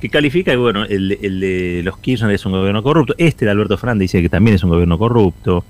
que 0.00 0.08
califica 0.08 0.52
que 0.52 0.56
bueno, 0.56 0.84
el, 0.84 1.08
de 1.08 1.82
los 1.84 1.98
Kirchner 1.98 2.30
es 2.30 2.46
un 2.46 2.52
gobierno 2.52 2.82
corrupto, 2.82 3.14
este 3.18 3.44
de 3.44 3.50
Alberto 3.50 3.76
Fernández 3.76 4.04
dice 4.04 4.22
que 4.22 4.30
también 4.30 4.54
es 4.54 4.64
un 4.64 4.70
gobierno 4.70 4.96
corrupto. 4.96 5.64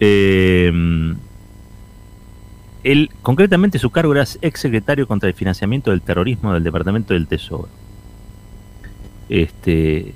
Eh, 0.00 0.72
él, 2.84 3.10
concretamente 3.22 3.78
su 3.78 3.90
cargo 3.90 4.12
era 4.12 4.24
ex 4.42 4.60
secretario 4.60 5.06
contra 5.06 5.28
el 5.28 5.34
financiamiento 5.34 5.90
del 5.90 6.02
terrorismo 6.02 6.52
del 6.52 6.64
Departamento 6.64 7.14
del 7.14 7.26
Tesoro. 7.26 7.68
Este, 9.28 10.14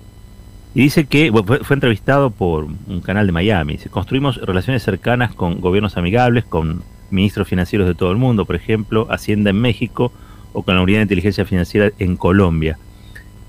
y 0.74 0.80
dice 0.82 1.04
que 1.04 1.30
fue, 1.44 1.74
entrevistado 1.74 2.30
por 2.30 2.64
un 2.64 3.00
canal 3.02 3.26
de 3.26 3.32
Miami. 3.32 3.74
Dice, 3.74 3.90
construimos 3.90 4.36
relaciones 4.36 4.82
cercanas 4.82 5.34
con 5.34 5.60
gobiernos 5.60 5.96
amigables, 5.96 6.44
con 6.44 6.82
ministros 7.10 7.46
financieros 7.46 7.86
de 7.86 7.94
todo 7.94 8.10
el 8.10 8.16
mundo, 8.16 8.46
por 8.46 8.56
ejemplo, 8.56 9.06
Hacienda 9.10 9.50
en 9.50 9.60
México 9.60 10.12
o 10.54 10.62
con 10.62 10.74
la 10.76 10.82
Unidad 10.82 10.98
de 10.98 11.02
Inteligencia 11.02 11.44
Financiera 11.44 11.90
en 11.98 12.16
Colombia. 12.16 12.78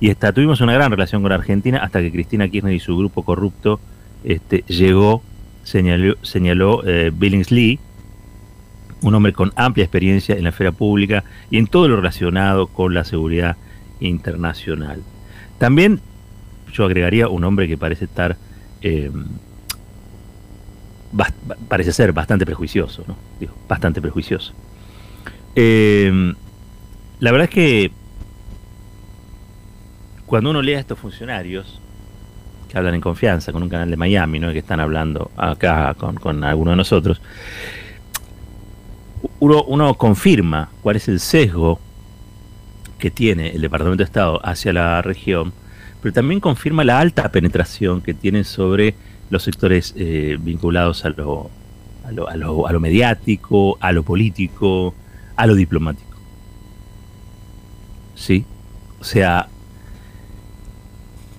Y 0.02 0.14
tuvimos 0.16 0.60
una 0.60 0.74
gran 0.74 0.92
relación 0.92 1.22
con 1.22 1.32
Argentina 1.32 1.78
hasta 1.78 2.02
que 2.02 2.12
Cristina 2.12 2.50
Kirchner 2.50 2.74
y 2.74 2.80
su 2.80 2.98
grupo 2.98 3.24
corrupto 3.24 3.80
este, 4.26 4.66
llegó, 4.68 5.24
señaló, 5.64 6.84
eh, 6.86 7.10
Billings 7.14 7.52
Lee, 7.52 7.80
un 9.04 9.14
hombre 9.14 9.34
con 9.34 9.52
amplia 9.56 9.84
experiencia 9.84 10.36
en 10.36 10.44
la 10.44 10.50
esfera 10.50 10.72
pública 10.72 11.24
y 11.52 11.58
en 11.58 11.68
todo 11.68 11.88
lo 11.88 11.98
relacionado 11.98 12.68
con 12.68 12.94
la 12.94 13.04
seguridad 13.04 13.58
internacional. 14.00 15.04
También 15.60 16.00
yo 16.72 16.86
agregaría 16.86 17.28
un 17.28 17.44
hombre 17.44 17.68
que 17.68 17.78
parece 17.78 18.06
estar 18.06 18.38
eh, 18.82 19.12
parece 21.68 21.92
ser 21.92 22.12
bastante 22.12 22.46
prejuicioso, 22.46 23.04
¿no? 23.08 23.16
bastante 23.68 24.02
prejuicioso. 24.02 24.54
Em, 25.54 26.34
la 27.20 27.32
verdad 27.32 27.48
es 27.48 27.54
que 27.54 27.92
cuando 30.26 30.50
uno 30.50 30.62
lee 30.62 30.74
a 30.74 30.80
estos 30.80 30.98
funcionarios 30.98 31.80
que 32.68 32.78
hablan 32.78 32.96
en 32.96 33.02
confianza 33.02 33.52
con 33.52 33.62
un 33.62 33.70
canal 33.70 33.92
de 33.92 33.98
Miami, 33.98 34.40
¿no? 34.40 34.52
que 34.52 34.60
están 34.60 34.80
hablando 34.80 35.30
acá 35.38 35.94
con, 35.94 36.16
con 36.16 36.44
alguno 36.44 36.72
de 36.72 36.78
nosotros, 36.78 37.22
uno, 39.44 39.94
confirma 39.96 40.70
cuál 40.82 40.96
es 40.96 41.08
el 41.08 41.20
sesgo 41.20 41.80
que 42.98 43.12
tiene 43.12 43.50
el 43.50 43.62
Departamento 43.62 44.04
de 44.04 44.06
Estado 44.06 44.40
hacia 44.46 44.72
la 44.72 45.02
región, 45.02 45.52
pero 46.02 46.14
también 46.14 46.40
confirma 46.40 46.84
la 46.84 47.00
alta 47.00 47.32
penetración 47.32 48.02
que 48.02 48.14
tiene 48.14 48.44
sobre 48.44 48.96
los 49.30 49.44
sectores 49.44 49.94
eh, 49.98 50.38
vinculados 50.40 51.04
a 51.06 51.10
lo, 51.10 51.50
a 52.06 52.12
lo, 52.12 52.30
a, 52.30 52.38
lo, 52.38 52.68
a 52.68 52.72
lo 52.72 52.80
mediático, 52.80 53.78
a 53.82 53.92
lo 53.92 54.04
político, 54.04 54.94
a 55.36 55.48
lo 55.48 55.56
diplomático. 55.56 56.18
¿Sí? 58.16 58.46
O 59.02 59.04
sea, 59.04 59.48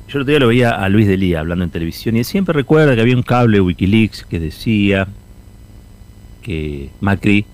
yo 0.08 0.18
el 0.18 0.22
otro 0.22 0.30
día 0.30 0.40
lo 0.40 0.48
veía 0.48 0.70
a 0.70 0.88
Luis 0.90 1.06
Delía 1.06 1.40
hablando 1.40 1.64
en 1.64 1.70
televisión 1.70 2.16
y 2.16 2.18
él 2.18 2.24
siempre 2.24 2.52
recuerda 2.52 2.94
que 2.94 3.00
había 3.00 3.16
un 3.16 3.22
cable 3.22 3.60
Wikileaks 3.60 4.24
que 4.24 4.38
decía 4.38 5.08
que 6.42 6.90
Macri 7.00 7.46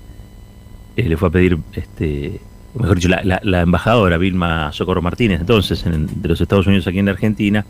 eh, 1.00 1.08
le 1.08 1.16
fue 1.16 1.28
a 1.28 1.32
pedir, 1.32 1.58
este, 1.72 2.40
mejor 2.74 2.96
dicho, 2.96 3.08
la, 3.08 3.40
la, 3.42 3.60
embajadora 3.60 4.18
Vilma 4.18 4.72
Socorro 4.72 5.02
Martínez, 5.02 5.40
entonces 5.40 5.84
de 5.84 6.28
los 6.28 6.40
Estados 6.40 6.66
Unidos 6.66 6.86
aquí 6.86 6.98
en 6.98 7.08
Argentina, 7.08 7.64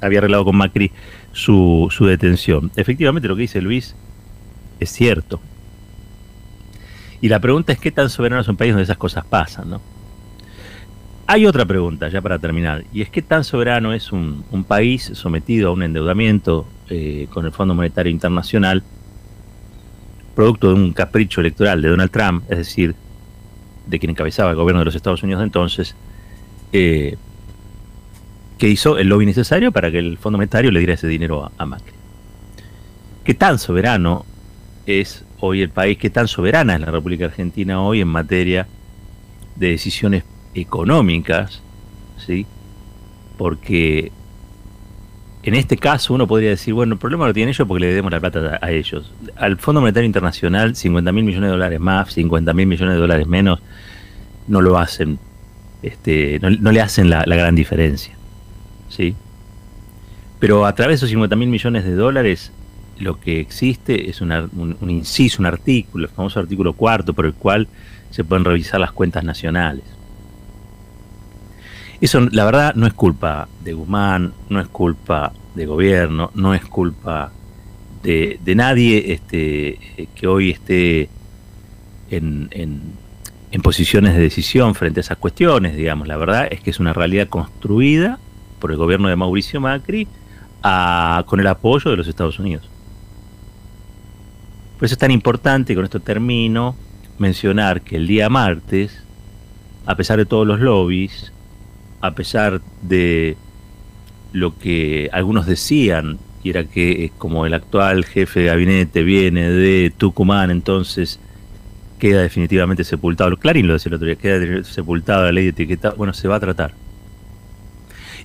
había 0.00 0.18
arreglado 0.18 0.44
con 0.44 0.56
Macri 0.56 0.92
su, 1.32 1.88
su 1.90 2.06
detención. 2.06 2.70
Efectivamente, 2.76 3.28
lo 3.28 3.36
que 3.36 3.42
dice 3.42 3.62
Luis 3.62 3.94
es 4.78 4.90
cierto. 4.90 5.40
Y 7.20 7.28
la 7.28 7.40
pregunta 7.40 7.72
es 7.72 7.78
qué 7.78 7.90
tan 7.90 8.10
soberano 8.10 8.42
es 8.42 8.48
un 8.48 8.56
país 8.56 8.72
donde 8.72 8.84
esas 8.84 8.98
cosas 8.98 9.24
pasan, 9.24 9.70
¿no? 9.70 9.80
Hay 11.26 11.46
otra 11.46 11.64
pregunta, 11.64 12.10
ya 12.10 12.20
para 12.20 12.38
terminar, 12.38 12.84
y 12.92 13.00
es 13.00 13.08
qué 13.08 13.22
tan 13.22 13.44
soberano 13.44 13.94
es 13.94 14.12
un, 14.12 14.44
un 14.50 14.62
país 14.62 15.10
sometido 15.14 15.70
a 15.70 15.72
un 15.72 15.82
endeudamiento 15.82 16.66
eh, 16.90 17.28
con 17.30 17.46
el 17.46 17.52
Fondo 17.52 17.74
Monetario 17.74 18.12
Internacional, 18.12 18.82
producto 20.34 20.68
de 20.68 20.74
un 20.74 20.92
capricho 20.92 21.40
electoral 21.40 21.80
de 21.80 21.88
Donald 21.88 22.10
Trump, 22.10 22.44
es 22.50 22.58
decir, 22.58 22.94
de 23.86 23.98
quien 23.98 24.10
encabezaba 24.10 24.50
el 24.50 24.56
gobierno 24.56 24.80
de 24.80 24.86
los 24.86 24.94
Estados 24.94 25.22
Unidos 25.22 25.40
de 25.40 25.46
entonces, 25.46 25.94
eh, 26.72 27.16
que 28.58 28.68
hizo 28.68 28.98
el 28.98 29.08
lobby 29.08 29.26
necesario 29.26 29.72
para 29.72 29.90
que 29.90 29.98
el 29.98 30.18
Fondo 30.18 30.38
Monetario 30.38 30.70
le 30.70 30.80
diera 30.80 30.94
ese 30.94 31.08
dinero 31.08 31.50
a, 31.56 31.66
Macri. 31.66 31.92
¿Qué 33.24 33.34
tan 33.34 33.58
soberano 33.58 34.24
es 34.86 35.24
hoy 35.40 35.62
el 35.62 35.70
país? 35.70 35.98
¿Qué 35.98 36.10
tan 36.10 36.28
soberana 36.28 36.74
es 36.74 36.80
la 36.80 36.90
República 36.90 37.26
Argentina 37.26 37.82
hoy 37.82 38.00
en 38.00 38.08
materia 38.08 38.66
de 39.56 39.68
decisiones 39.68 40.24
económicas? 40.54 41.62
¿Sí? 42.18 42.46
Porque 43.36 44.12
en 45.44 45.54
este 45.54 45.76
caso 45.76 46.14
uno 46.14 46.26
podría 46.26 46.50
decir, 46.50 46.74
bueno, 46.74 46.94
el 46.94 46.98
problema 46.98 47.26
lo 47.26 47.34
tienen 47.34 47.50
ellos 47.50 47.68
porque 47.68 47.82
le 47.82 47.88
debemos 47.88 48.10
la 48.10 48.20
plata 48.20 48.58
a, 48.60 48.70
ellos. 48.70 49.12
Al 49.36 49.56
Fondo 49.58 49.80
Monetario 49.80 50.06
Internacional, 50.06 50.74
50 50.74 51.12
mil 51.12 51.24
millones 51.24 51.48
de 51.48 51.52
dólares 51.52 51.80
más, 51.80 52.12
50 52.12 52.52
mil 52.54 52.66
millones 52.66 52.94
de 52.94 53.00
dólares 53.00 53.26
menos, 53.26 53.60
no 54.48 54.60
lo 54.60 54.78
hacen, 54.78 55.18
este, 55.82 56.40
no, 56.40 56.72
le 56.72 56.80
hacen 56.80 57.10
la 57.10 57.24
gran 57.24 57.54
diferencia. 57.54 58.16
¿sí? 58.88 59.14
Pero 60.38 60.66
a 60.66 60.74
través 60.74 60.94
de 60.94 60.96
esos 60.96 61.08
50 61.10 61.36
mil 61.36 61.48
millones 61.48 61.84
de 61.84 61.94
dólares, 61.94 62.52
lo 62.98 63.18
que 63.18 63.40
existe 63.40 64.10
es 64.10 64.20
un, 64.20 64.30
un, 64.80 64.90
inciso, 64.90 65.40
un 65.40 65.46
artículo, 65.46 66.04
el 66.04 66.10
famoso 66.10 66.38
artículo 66.40 66.74
cuarto, 66.74 67.14
por 67.14 67.26
el 67.26 67.34
cual 67.34 67.66
se 68.10 68.24
pueden 68.24 68.44
revisar 68.44 68.80
las 68.80 68.92
cuentas 68.92 69.24
nacionales. 69.24 69.84
Eso, 72.00 72.20
la 72.20 72.44
verdad, 72.44 72.74
no 72.74 72.86
es 72.86 72.94
culpa 72.94 73.48
de 73.62 73.72
Guzmán, 73.72 74.32
no 74.48 74.60
es 74.60 74.68
culpa 74.68 75.32
de 75.54 75.66
gobierno, 75.66 76.30
no 76.34 76.54
es 76.54 76.64
culpa 76.64 77.32
de, 78.02 78.38
de 78.44 78.54
nadie 78.54 79.12
este, 79.12 79.78
que 80.14 80.26
hoy 80.26 80.50
esté 80.50 81.08
en, 82.10 82.48
en, 82.50 83.62
posiciones 83.62 84.14
de 84.14 84.20
decisión 84.20 84.74
frente 84.74 85.00
a 85.00 85.02
esas 85.02 85.16
cuestiones, 85.16 85.76
digamos. 85.76 86.08
La 86.08 86.16
verdad 86.16 86.48
es 86.50 86.60
que 86.60 86.70
es 86.70 86.80
una 86.80 86.92
realidad 86.92 87.28
construida 87.28 88.18
por 88.58 88.72
el 88.72 88.76
gobierno 88.76 89.08
de 89.08 89.16
Mauricio 89.16 89.60
Macri 89.60 90.08
con 91.26 91.40
el 91.40 91.46
apoyo 91.46 91.90
de 91.90 91.96
los 91.96 92.08
Estados 92.08 92.38
Unidos. 92.38 92.68
Por 94.78 94.86
eso 94.86 94.94
es 94.94 94.98
tan 94.98 95.10
importante, 95.10 95.74
con 95.74 95.84
esto 95.84 96.00
termino, 96.00 96.74
mencionar 97.18 97.82
que 97.82 97.96
el 97.96 98.06
día 98.06 98.28
martes, 98.28 99.02
a 99.86 99.94
pesar 99.94 100.18
de 100.18 100.26
todos 100.26 100.46
los 100.46 100.60
lobbies, 100.60 101.32
a 102.04 102.10
pesar 102.10 102.60
de 102.82 103.34
lo 104.32 104.58
que 104.58 105.08
algunos 105.10 105.46
decían, 105.46 106.18
y 106.42 106.50
era 106.50 106.64
que 106.64 107.10
como 107.16 107.46
el 107.46 107.54
actual 107.54 108.04
jefe 108.04 108.40
de 108.40 108.46
gabinete 108.46 109.02
viene 109.02 109.48
de 109.48 109.90
Tucumán, 109.96 110.50
entonces 110.50 111.18
queda 111.98 112.20
definitivamente 112.20 112.84
sepultado. 112.84 113.34
Clarín 113.38 113.66
lo 113.66 113.72
decía 113.72 113.88
el 113.88 113.94
otro 113.94 114.06
día, 114.06 114.16
queda 114.16 114.62
sepultada 114.64 115.24
la 115.24 115.32
ley 115.32 115.44
de 115.44 115.50
etiqueta. 115.50 115.94
Bueno, 115.96 116.12
se 116.12 116.28
va 116.28 116.36
a 116.36 116.40
tratar. 116.40 116.74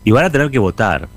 Y 0.03 0.11
van 0.11 0.25
a 0.25 0.29
tener 0.29 0.51
que 0.51 0.59
votar. 0.59 1.07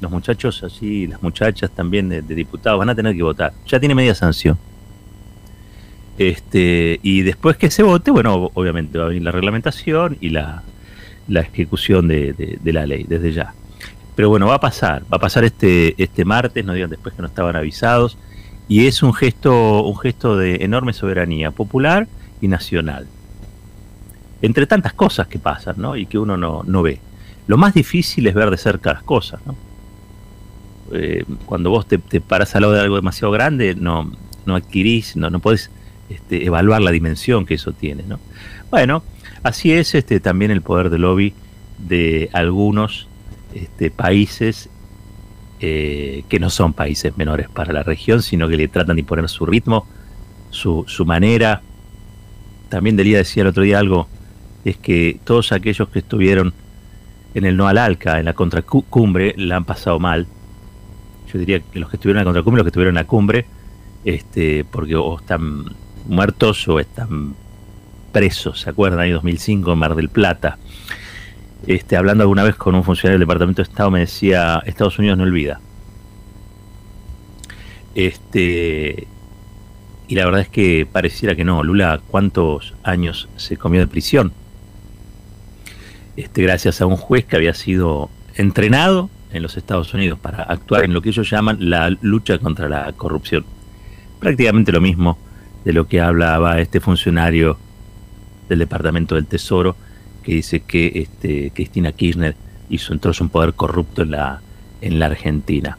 Los 0.00 0.10
muchachos 0.10 0.64
así, 0.64 1.06
las 1.06 1.22
muchachas 1.22 1.70
también 1.70 2.08
de, 2.08 2.22
diputados 2.22 2.80
van 2.80 2.90
a 2.90 2.96
tener 2.96 3.14
que 3.14 3.22
votar. 3.22 3.52
Ya 3.68 3.78
tiene 3.78 3.94
media 3.94 4.16
sanción. 4.16 4.58
Este, 6.18 6.98
y 7.04 7.22
después 7.22 7.56
que 7.56 7.70
se 7.70 7.84
vote, 7.84 8.10
bueno, 8.10 8.50
obviamente 8.54 8.98
va 8.98 9.04
a 9.04 9.08
venir 9.08 9.22
la 9.22 9.30
reglamentación 9.30 10.18
y 10.20 10.30
la, 10.30 10.64
ejecución 11.38 12.08
de, 12.08 12.58
la 12.64 12.86
ley 12.86 13.04
desde 13.08 13.32
ya. 13.32 13.54
Pero 14.16 14.28
bueno, 14.28 14.48
va 14.48 14.56
a 14.56 14.60
pasar, 14.60 15.02
va 15.04 15.16
a 15.16 15.20
pasar 15.20 15.44
este, 15.44 15.94
este 16.02 16.24
martes, 16.24 16.64
no 16.64 16.74
digan 16.74 16.90
después 16.90 17.14
que 17.14 17.22
no 17.22 17.28
estaban 17.28 17.54
avisados 17.54 18.18
y 18.68 18.86
es 18.86 19.02
un 19.02 19.14
gesto, 19.14 19.84
un 19.84 19.96
gesto 19.96 20.36
de 20.36 20.56
enorme 20.56 20.92
soberanía 20.92 21.50
popular 21.50 22.06
y 22.40 22.48
nacional. 22.48 23.06
Entre 24.42 24.66
tantas 24.66 24.92
cosas 24.92 25.28
que 25.28 25.38
pasan, 25.38 25.76
¿no? 25.78 25.96
Y 25.96 26.06
que 26.06 26.18
uno 26.18 26.36
no, 26.36 26.82
ve. 26.82 27.00
Lo 27.46 27.56
más 27.56 27.74
difícil 27.74 28.26
es 28.26 28.34
ver 28.34 28.50
de 28.50 28.56
cerca 28.56 28.92
las 28.92 29.02
cosas, 29.02 29.40
¿no? 29.46 29.56
Eh, 30.92 31.24
cuando 31.46 31.70
vos 31.70 31.86
te, 31.86 31.98
te 31.98 32.20
paras 32.20 32.54
al 32.56 32.62
lado 32.62 32.74
de 32.74 32.80
algo 32.80 32.96
demasiado 32.96 33.32
grande, 33.32 33.74
no, 33.74 34.10
no 34.46 34.56
adquirís, 34.56 35.16
no, 35.16 35.30
no 35.30 35.40
podés 35.40 35.70
este, 36.08 36.44
evaluar 36.44 36.80
la 36.80 36.90
dimensión 36.90 37.46
que 37.46 37.54
eso 37.54 37.72
tiene, 37.72 38.02
¿no? 38.02 38.18
Bueno, 38.70 39.02
así 39.42 39.72
es 39.72 39.94
este, 39.94 40.20
también 40.20 40.50
el 40.50 40.62
poder 40.62 40.90
de 40.90 40.98
lobby 40.98 41.34
de 41.78 42.28
algunos 42.32 43.08
este, 43.54 43.90
países 43.90 44.68
eh, 45.60 46.24
que 46.28 46.40
no 46.40 46.50
son 46.50 46.72
países 46.72 47.16
menores 47.16 47.48
para 47.48 47.72
la 47.72 47.82
región, 47.82 48.22
sino 48.22 48.48
que 48.48 48.56
le 48.56 48.68
tratan 48.68 48.96
de 48.96 49.00
imponer 49.00 49.28
su 49.28 49.44
ritmo, 49.46 49.86
su, 50.50 50.84
su 50.86 51.04
manera. 51.04 51.62
También 52.68 52.96
Delía 52.96 53.18
decía 53.18 53.42
el 53.42 53.48
otro 53.48 53.62
día 53.62 53.78
algo, 53.78 54.08
es 54.64 54.76
que 54.76 55.20
todos 55.24 55.52
aquellos 55.52 55.88
que 55.88 55.98
estuvieron 55.98 56.54
en 57.34 57.44
el 57.44 57.56
no 57.56 57.68
al 57.68 57.78
Alca, 57.78 58.18
en 58.18 58.24
la 58.24 58.32
contracumbre, 58.32 59.34
la 59.36 59.56
han 59.56 59.64
pasado 59.64 59.98
mal. 59.98 60.26
Yo 61.32 61.38
diría 61.38 61.60
que 61.60 61.78
los 61.78 61.90
que 61.90 61.96
estuvieron 61.96 62.20
en 62.20 62.24
la 62.24 62.28
contracumbre, 62.28 62.58
los 62.58 62.64
que 62.64 62.70
estuvieron 62.70 62.92
en 62.96 63.02
la 63.02 63.06
cumbre, 63.06 63.46
este, 64.04 64.64
porque 64.64 64.96
o 64.96 65.18
están 65.18 65.64
muertos 66.08 66.66
o 66.68 66.80
están 66.80 67.34
presos, 68.12 68.60
¿se 68.60 68.70
acuerdan? 68.70 69.00
Año 69.00 69.14
2005 69.14 69.72
en 69.72 69.78
Mar 69.78 69.94
del 69.94 70.08
Plata. 70.08 70.58
Este, 71.66 71.96
hablando 71.96 72.22
alguna 72.22 72.42
vez 72.42 72.56
con 72.56 72.74
un 72.74 72.84
funcionario 72.84 73.18
del 73.18 73.26
Departamento 73.26 73.62
de 73.62 73.68
Estado, 73.68 73.90
me 73.90 74.00
decía, 74.00 74.62
Estados 74.64 74.98
Unidos 74.98 75.18
no 75.18 75.24
olvida. 75.24 75.60
Este, 77.94 79.06
y 80.08 80.14
la 80.14 80.24
verdad 80.24 80.40
es 80.40 80.48
que 80.48 80.86
pareciera 80.90 81.34
que 81.34 81.44
no. 81.44 81.62
Lula, 81.62 82.00
¿cuántos 82.08 82.74
años 82.82 83.28
se 83.36 83.56
comió 83.56 83.80
de 83.80 83.86
prisión? 83.86 84.32
Este, 86.16 86.42
gracias 86.42 86.80
a 86.80 86.86
un 86.86 86.96
juez 86.96 87.24
que 87.24 87.36
había 87.36 87.54
sido 87.54 88.10
entrenado 88.34 89.10
en 89.32 89.42
los 89.42 89.56
Estados 89.56 89.94
Unidos 89.94 90.18
para 90.18 90.42
actuar 90.42 90.84
en 90.84 90.92
lo 90.92 91.02
que 91.02 91.10
ellos 91.10 91.30
llaman 91.30 91.70
la 91.70 91.90
lucha 92.00 92.38
contra 92.38 92.68
la 92.68 92.92
corrupción. 92.92 93.44
Prácticamente 94.18 94.72
lo 94.72 94.80
mismo 94.80 95.18
de 95.64 95.72
lo 95.72 95.86
que 95.86 96.00
hablaba 96.00 96.60
este 96.60 96.80
funcionario 96.80 97.58
del 98.50 98.58
Departamento 98.58 99.14
del 99.14 99.26
Tesoro 99.26 99.76
que 100.22 100.34
dice 100.34 100.60
que 100.60 100.92
este, 100.94 101.52
Cristina 101.54 101.92
Kirchner 101.92 102.36
hizo 102.68 102.92
entonces 102.92 103.20
un 103.20 103.30
poder 103.30 103.54
corrupto 103.54 104.02
en 104.02 104.10
la, 104.10 104.42
en 104.80 104.98
la 104.98 105.06
Argentina. 105.06 105.78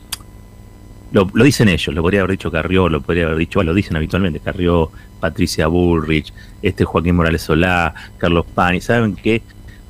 Lo, 1.12 1.26
dicen 1.26 1.68
ellos, 1.68 1.94
lo 1.94 2.02
podría 2.02 2.22
haber 2.22 2.32
dicho 2.32 2.50
Carrió, 2.50 2.88
lo 2.88 3.02
podría 3.02 3.26
haber 3.26 3.38
dicho, 3.38 3.62
lo 3.62 3.74
dicen 3.74 3.98
habitualmente, 3.98 4.40
Carrió, 4.40 4.90
Patricia 5.20 5.68
Bullrich, 5.68 6.34
este 6.62 6.86
Joaquín 6.86 7.18
Morales 7.18 7.42
Solá, 7.42 7.94
Carlos 8.18 8.46
Pani, 8.56 8.80
¿saben 8.80 9.16
qué? 9.16 9.42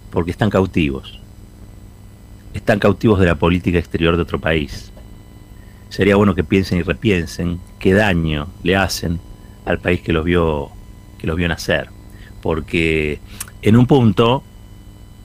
Porque 0.10 0.32
están 0.32 0.50
cautivos. 0.50 1.20
Están 2.56 2.80
cautivos 2.80 3.20
de 3.20 3.28
la 3.28 3.36
política 3.36 3.78
exterior 3.78 4.16
de 4.16 4.24
otro 4.24 4.40
país. 4.40 4.92
Sería 5.90 6.16
bueno 6.16 6.34
que 6.34 6.44
piensen 6.44 6.80
y 6.80 6.82
repiensen 6.82 7.60
qué 7.78 7.94
daño 7.94 8.48
le 8.64 8.76
hacen 8.76 9.20
al 9.66 9.78
país 9.78 10.02
que 10.02 10.12
los 10.12 10.26
vio, 10.26 10.70
que 11.20 11.28
los 11.28 11.38
vio 11.38 11.48
nacer. 11.48 12.01
Porque 12.42 13.20
en 13.62 13.76
un 13.76 13.86
punto, 13.86 14.44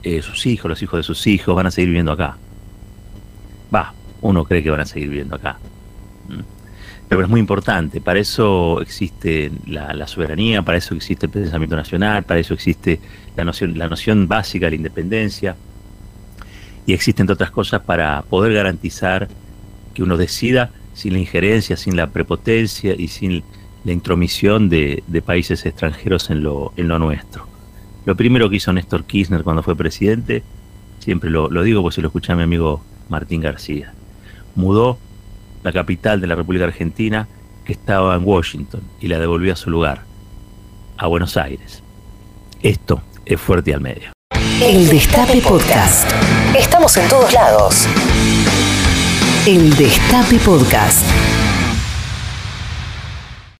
eh, 0.02 0.22
sus 0.22 0.46
hijos, 0.46 0.68
los 0.68 0.82
hijos 0.82 0.98
de 0.98 1.02
sus 1.02 1.26
hijos, 1.26 1.54
van 1.54 1.66
a 1.66 1.70
seguir 1.70 1.88
viviendo 1.88 2.12
acá. 2.12 2.36
Va, 3.74 3.94
uno 4.20 4.44
cree 4.44 4.62
que 4.62 4.70
van 4.70 4.80
a 4.80 4.86
seguir 4.86 5.08
viviendo 5.08 5.36
acá. 5.36 5.58
¿Mm? 6.28 6.56
Pero 7.08 7.22
es 7.22 7.28
muy 7.28 7.38
importante, 7.38 8.00
para 8.00 8.18
eso 8.18 8.80
existe 8.80 9.52
la, 9.66 10.06
soberanía, 10.08 10.62
para 10.62 10.78
eso 10.78 10.94
existe 10.94 11.26
el 11.26 11.32
pensamiento 11.32 11.76
nacional, 11.76 12.24
para 12.24 12.40
eso 12.40 12.52
existe 12.52 12.98
la 13.36 13.44
noción, 13.44 13.78
la 13.78 13.88
noción 13.88 14.26
básica 14.26 14.66
de 14.66 14.70
la 14.70 14.76
independencia, 14.76 15.54
y 16.84 16.92
existen 16.92 17.24
entre 17.24 17.34
otras 17.34 17.52
cosas 17.52 17.82
para 17.82 18.22
poder 18.22 18.52
garantizar 18.54 19.28
que 19.94 20.02
uno 20.02 20.16
decida 20.16 20.70
sin 20.94 21.12
la 21.12 21.20
injerencia, 21.20 21.76
sin 21.76 21.96
la 21.96 22.08
prepotencia 22.08 22.94
y 22.96 23.06
sin 23.06 23.44
la 23.86 23.92
intromisión 23.92 24.68
de, 24.68 25.02
países 25.24 25.64
extranjeros 25.64 26.28
en 26.30 26.42
lo, 26.42 26.72
lo 26.76 26.98
nuestro. 26.98 27.46
Lo 28.04 28.16
primero 28.16 28.50
que 28.50 28.56
hizo 28.56 28.72
Néstor 28.72 29.04
Kirchner 29.04 29.44
cuando 29.44 29.62
fue 29.62 29.76
presidente, 29.76 30.42
siempre 30.98 31.30
lo, 31.30 31.48
digo 31.62 31.82
porque 31.82 31.94
se 31.94 32.02
lo 32.02 32.08
escuché 32.08 32.32
a 32.32 32.36
mi 32.36 32.42
amigo 32.42 32.82
Martín 33.08 33.40
García, 33.40 33.94
mudó 34.56 34.98
la 35.62 35.72
capital 35.72 36.20
de 36.20 36.26
la 36.26 36.34
República 36.34 36.64
Argentina, 36.64 37.28
que 37.64 37.72
estaba 37.72 38.16
en 38.16 38.24
Washington, 38.24 38.80
y 39.00 39.06
la 39.06 39.20
devolvió 39.20 39.52
a 39.52 39.56
su 39.56 39.70
lugar, 39.70 40.02
a 40.98 41.06
Buenos 41.06 41.36
Aires. 41.36 41.84
Esto 42.62 43.00
es 43.24 43.40
Fuerte 43.40 43.72
al 43.72 43.80
Medio. 43.80 44.10
El 44.60 44.88
Destape 44.88 45.40
Podcast. 45.40 46.10
Estamos 46.58 46.96
en 46.96 47.08
todos 47.08 47.32
lados. 47.32 47.86
El 49.46 49.76
Destape 49.76 50.38
Podcast. 50.40 51.06